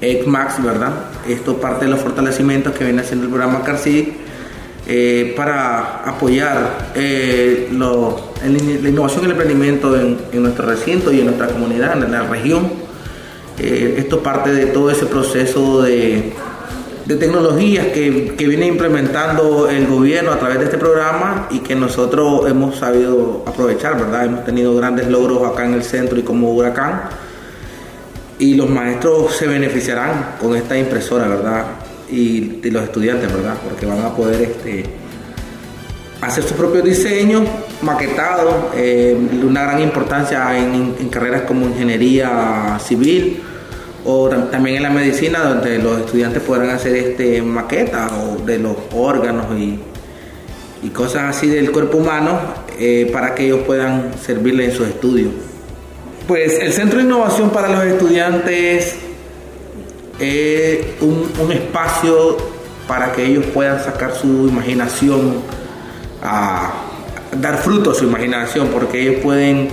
ECMAX, 0.07 0.63
¿verdad? 0.63 0.91
Esto 1.27 1.57
parte 1.57 1.85
de 1.85 1.91
los 1.91 1.99
fortalecimientos 1.99 2.73
que 2.73 2.83
viene 2.83 3.01
haciendo 3.01 3.25
el 3.25 3.31
programa 3.31 3.63
CARCID 3.63 4.07
eh, 4.85 5.33
para 5.37 6.03
apoyar 6.03 6.91
eh, 6.95 7.69
la 7.71 8.89
innovación 8.89 9.21
y 9.21 9.25
el 9.25 9.31
emprendimiento 9.31 9.95
en, 9.99 10.17
nuestro 10.41 10.65
recinto 10.65 11.11
y 11.11 11.19
en 11.19 11.27
nuestra 11.27 11.47
comunidad, 11.47 12.03
en 12.03 12.11
la 12.11 12.23
región. 12.23 12.69
Eh, 13.59 13.95
esto 13.97 14.21
parte 14.21 14.51
de 14.51 14.65
todo 14.67 14.91
ese 14.91 15.05
proceso 15.05 15.81
de 15.83 16.33
de 17.05 17.17
tecnologías 17.17 17.87
que, 17.87 18.33
que, 18.37 18.47
viene 18.47 18.65
implementando 18.65 19.69
el 19.69 19.87
gobierno 19.87 20.31
a 20.31 20.39
través 20.39 20.59
de 20.59 20.65
este 20.65 20.77
programa 20.77 21.47
y 21.51 21.59
que 21.59 21.75
nosotros 21.75 22.49
hemos 22.49 22.77
sabido 22.77 23.43
aprovechar, 23.45 23.97
¿verdad? 23.97 24.25
Hemos 24.25 24.45
tenido 24.45 24.75
grandes 24.75 25.07
logros 25.09 25.43
acá 25.43 25.65
en 25.65 25.73
el 25.73 25.83
centro 25.83 26.17
y 26.17 26.23
como 26.23 26.53
huracán 26.53 27.01
y 28.39 28.55
los 28.55 28.69
maestros 28.69 29.35
se 29.35 29.47
beneficiarán 29.47 30.35
con 30.39 30.55
esta 30.55 30.77
impresora, 30.77 31.27
¿verdad? 31.27 31.65
Y, 32.09 32.61
los 32.69 32.83
estudiantes, 32.83 33.31
¿verdad? 33.33 33.55
Porque 33.63 33.85
van 33.85 34.01
a 34.01 34.15
poder 34.15 34.41
este, 34.41 34.85
hacer 36.21 36.43
sus 36.43 36.53
propios 36.53 36.83
diseños 36.83 37.43
maquetados, 37.81 38.73
eh, 38.75 39.15
una 39.43 39.63
gran 39.63 39.81
importancia 39.81 40.57
en, 40.57 41.09
carreras 41.09 41.43
como 41.43 41.67
ingeniería 41.67 42.77
civil, 42.83 43.41
o 44.05 44.27
también 44.29 44.77
en 44.77 44.83
la 44.83 44.89
medicina 44.89 45.39
donde 45.39 45.77
los 45.79 45.99
estudiantes 45.99 46.43
podrán 46.43 46.71
hacer 46.71 46.95
este 46.95 47.41
maquetas 47.41 48.11
de 48.45 48.59
los 48.59 48.75
órganos 48.93 49.45
y, 49.57 49.79
y 50.83 50.89
cosas 50.89 51.35
así 51.35 51.47
del 51.47 51.71
cuerpo 51.71 51.99
humano 51.99 52.37
eh, 52.79 53.09
para 53.13 53.33
que 53.33 53.45
ellos 53.45 53.61
puedan 53.65 54.11
servirle 54.21 54.65
en 54.65 54.71
sus 54.73 54.87
estudios. 54.87 55.31
Pues 56.27 56.57
el 56.61 56.71
Centro 56.71 56.99
de 56.99 57.03
Innovación 57.03 57.49
para 57.49 57.67
los 57.67 57.83
Estudiantes 57.83 58.95
es 60.19 60.85
un, 61.01 61.51
espacio 61.51 62.37
para 62.87 63.11
que 63.11 63.25
ellos 63.25 63.45
puedan 63.53 63.83
sacar 63.83 64.15
su 64.15 64.47
imaginación, 64.47 65.41
a 66.21 66.71
dar 67.41 67.57
fruto 67.57 67.91
a 67.91 67.93
su 67.93 68.05
imaginación, 68.05 68.69
porque 68.69 69.01
ellos 69.01 69.15
pueden 69.21 69.67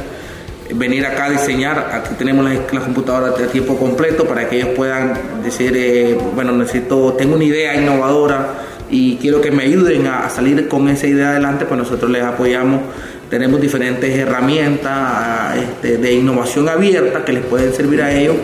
venir 0.75 1.07
acá 1.07 1.27
a 1.27 1.31
diseñar. 1.31 1.91
Aquí 1.93 2.15
tenemos 2.19 2.45
las, 2.45 2.83
computadoras 2.83 3.39
de 3.39 3.47
tiempo 3.47 3.77
completo 3.77 4.25
para 4.25 4.49
que 4.49 4.57
ellos 4.57 4.71
puedan 4.75 5.43
decir, 5.45 5.73
eh, 5.77 6.19
bueno, 6.35 6.51
necesito, 6.51 7.13
tengo 7.13 7.37
una 7.37 7.45
idea 7.45 7.77
innovadora 7.77 8.55
y 8.91 9.17
quiero 9.17 9.41
que 9.41 9.51
me 9.51 9.65
ayuden 9.65 10.07
a, 10.07 10.29
salir 10.29 10.69
con 10.69 10.89
esa 10.89 11.07
idea 11.07 11.31
adelante, 11.31 11.65
pues 11.65 11.79
nosotros 11.79 12.11
les 12.11 12.23
apoyamos. 12.23 12.81
Tenemos 13.29 13.61
diferentes 13.61 14.19
herramientas 14.19 15.57
este, 15.57 15.99
de 15.99 16.15
innovación 16.15 16.69
abierta 16.69 17.25
que 17.25 17.33
les 17.33 17.45
pueden 17.45 17.73
servir 17.73 18.03
a 18.03 18.13
ellos 18.13 18.35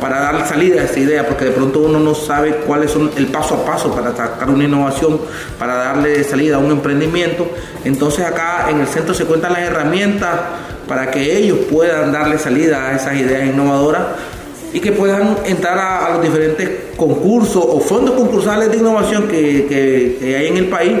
para 0.00 0.18
dar 0.18 0.48
salida 0.48 0.80
a 0.80 0.84
esa 0.84 0.98
idea, 0.98 1.24
porque 1.24 1.44
de 1.44 1.52
pronto 1.52 1.78
uno 1.78 2.00
no 2.00 2.12
sabe 2.12 2.56
cuáles 2.66 2.90
son 2.90 3.12
el 3.16 3.28
paso 3.28 3.54
a 3.54 3.64
paso 3.64 3.94
para 3.94 4.16
sacar 4.16 4.50
una 4.50 4.64
innovación, 4.64 5.20
para 5.60 5.74
darle 5.76 6.24
salida 6.24 6.56
a 6.56 6.58
un 6.58 6.72
emprendimiento. 6.72 7.48
Entonces 7.84 8.24
acá 8.24 8.66
en 8.68 8.80
el 8.80 8.88
centro 8.88 9.14
se 9.14 9.26
cuentan 9.26 9.52
las 9.52 9.62
herramientas 9.62 10.32
para 10.88 11.12
que 11.12 11.38
ellos 11.38 11.58
puedan 11.70 12.10
darle 12.10 12.36
salida 12.38 12.88
a 12.88 12.96
esas 12.96 13.14
ideas 13.14 13.46
innovadoras 13.46 14.02
y 14.72 14.80
que 14.80 14.92
puedan 14.92 15.38
entrar 15.44 15.78
a, 15.78 16.14
los 16.14 16.22
diferentes 16.22 16.96
concursos 16.96 17.62
o 17.66 17.80
fondos 17.80 18.14
concursales 18.14 18.70
de 18.70 18.78
innovación 18.78 19.28
que, 19.28 20.36
hay 20.38 20.46
en 20.46 20.56
el 20.56 20.68
país 20.68 20.98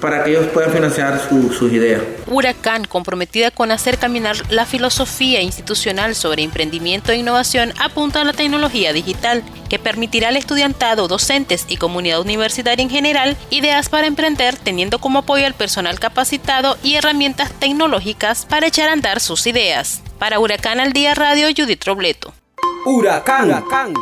para 0.00 0.24
que 0.24 0.30
ellos 0.30 0.46
puedan 0.52 0.72
financiar 0.72 1.20
sus 1.28 1.72
ideas. 1.72 2.02
Huracán, 2.26 2.84
comprometida 2.84 3.52
con 3.52 3.70
hacer 3.70 3.98
caminar 3.98 4.34
la 4.50 4.66
filosofía 4.66 5.42
institucional 5.42 6.16
sobre 6.16 6.42
emprendimiento 6.42 7.12
e 7.12 7.18
innovación, 7.18 7.72
apunta 7.78 8.20
a 8.20 8.24
la 8.24 8.32
tecnología 8.32 8.92
digital 8.92 9.44
que 9.70 9.78
permitirá 9.78 10.28
al 10.28 10.36
estudiantado, 10.36 11.06
docentes 11.06 11.66
y 11.68 11.76
comunidad 11.76 12.20
universitaria 12.20 12.82
en 12.82 12.90
general 12.90 13.36
ideas 13.50 13.88
para 13.88 14.08
emprender 14.08 14.56
teniendo 14.56 14.98
como 14.98 15.20
apoyo 15.20 15.46
al 15.46 15.54
personal 15.54 16.00
capacitado 16.00 16.76
y 16.82 16.96
herramientas 16.96 17.52
tecnológicas 17.52 18.44
para 18.44 18.66
echar 18.66 18.88
a 18.88 18.94
andar 18.94 19.20
sus 19.20 19.46
ideas. 19.46 20.02
Para 20.18 20.40
Huracán 20.40 20.80
al 20.80 20.92
Día 20.92 21.14
Radio, 21.14 21.46
Judith 21.56 21.84
Robleto. 21.84 22.34
Huracán. 22.84 23.44
Huracán. 23.44 23.94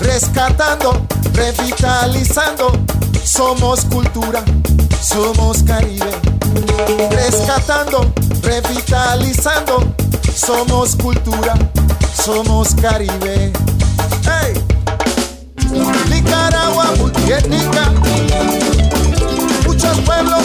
rescatando, 0.00 1.06
revitalizando. 1.34 2.72
Somos 3.24 3.84
cultura, 3.84 4.42
somos 5.00 5.62
Caribe. 5.62 6.10
Rescatando, 7.10 8.12
revitalizando. 8.42 9.94
Somos 10.34 10.96
cultura, 10.96 11.54
somos 12.14 12.74
Caribe. 12.74 13.52
Hey. 14.24 14.54
Nicaragua 16.08 16.86
multiétnica, 16.98 17.92
muchos 19.66 20.00
pueblos, 20.00 20.44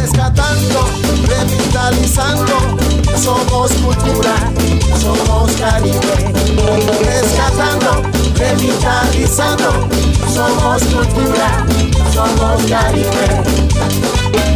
rescatando, 0.00 0.84
revitalizando, 1.26 2.54
somos 3.16 3.72
cultura, 3.72 4.34
somos 5.00 5.52
Caribe, 5.56 6.32
rescatando, 7.04 8.02
revitalizando, 8.36 9.70
somos 10.32 10.82
cultura, 10.84 11.66
somos 12.12 12.64
Caribe. 12.70 14.47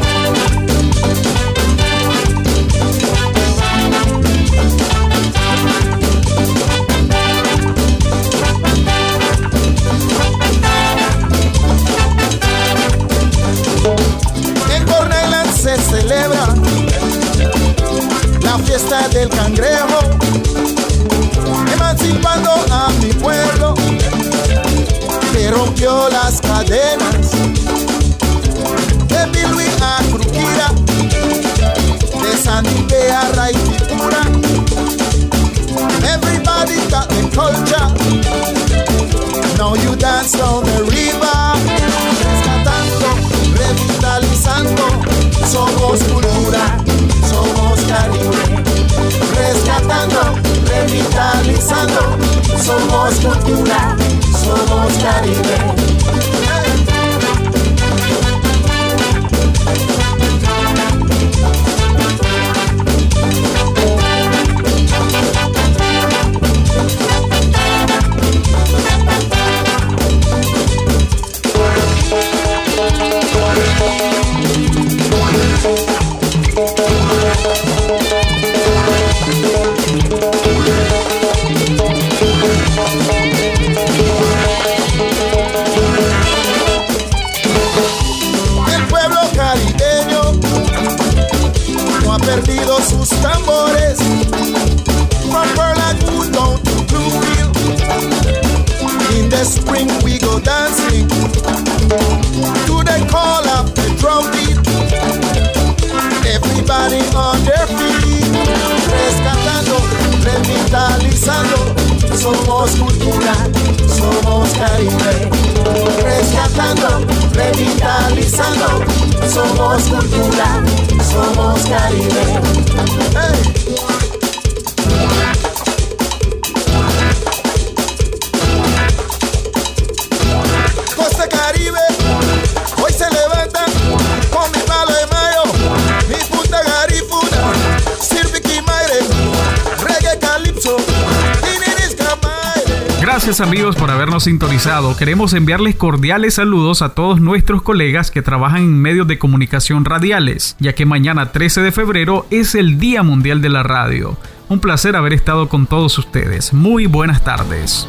Gracias 143.25 143.47
amigos 143.47 143.77
por 143.77 143.89
habernos 143.93 144.25
sintonizado. 144.25 144.97
Queremos 144.97 145.33
enviarles 145.33 145.77
cordiales 145.77 146.35
saludos 146.35 146.83
a 146.83 146.89
todos 146.89 147.21
nuestros 147.21 147.63
colegas 147.63 148.11
que 148.11 148.21
trabajan 148.21 148.63
en 148.63 148.83
medios 148.83 149.07
de 149.07 149.21
comunicación 149.21 149.85
radiales, 149.85 150.57
ya 150.59 150.75
que 150.75 150.87
mañana 150.87 151.31
13 151.31 151.61
de 151.61 151.71
febrero 151.71 152.27
es 152.31 152.57
el 152.57 152.81
Día 152.81 153.05
Mundial 153.05 153.41
de 153.41 153.49
la 153.49 153.63
Radio. 153.63 154.17
Un 154.49 154.59
placer 154.59 154.97
haber 154.97 155.13
estado 155.13 155.49
con 155.49 155.69
todos 155.69 155.99
ustedes. 155.99 156.53
Muy 156.53 156.87
buenas 156.87 157.23
tardes. 157.23 157.87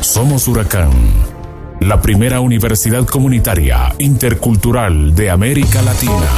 Somos 0.00 0.46
Huracán, 0.46 0.92
la 1.80 2.00
primera 2.00 2.40
universidad 2.40 3.04
comunitaria 3.06 3.94
intercultural 3.98 5.14
de 5.14 5.30
América 5.30 5.82
Latina. 5.82 6.28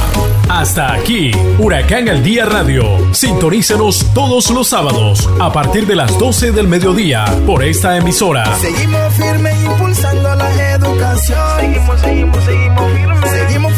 Hasta 0.49 0.93
aquí, 0.93 1.31
Huracán 1.59 2.09
al 2.09 2.23
Día 2.23 2.45
Radio. 2.45 3.13
Sintonícenos 3.13 4.07
todos 4.13 4.49
los 4.49 4.67
sábados 4.67 5.29
a 5.39 5.53
partir 5.53 5.85
de 5.85 5.95
las 5.95 6.17
12 6.17 6.51
del 6.51 6.67
mediodía 6.67 7.25
por 7.45 7.63
esta 7.63 7.97
emisora. 7.97 8.55
Seguimos 8.57 9.13
firmes 9.13 9.63
impulsando 9.63 10.35
la 10.35 10.71
educación. 10.73 11.59
Seguimos, 11.59 12.01
seguimos, 12.01 12.43
seguimos 12.43 12.91
firmes. 12.93 13.31
Seguimos 13.31 13.73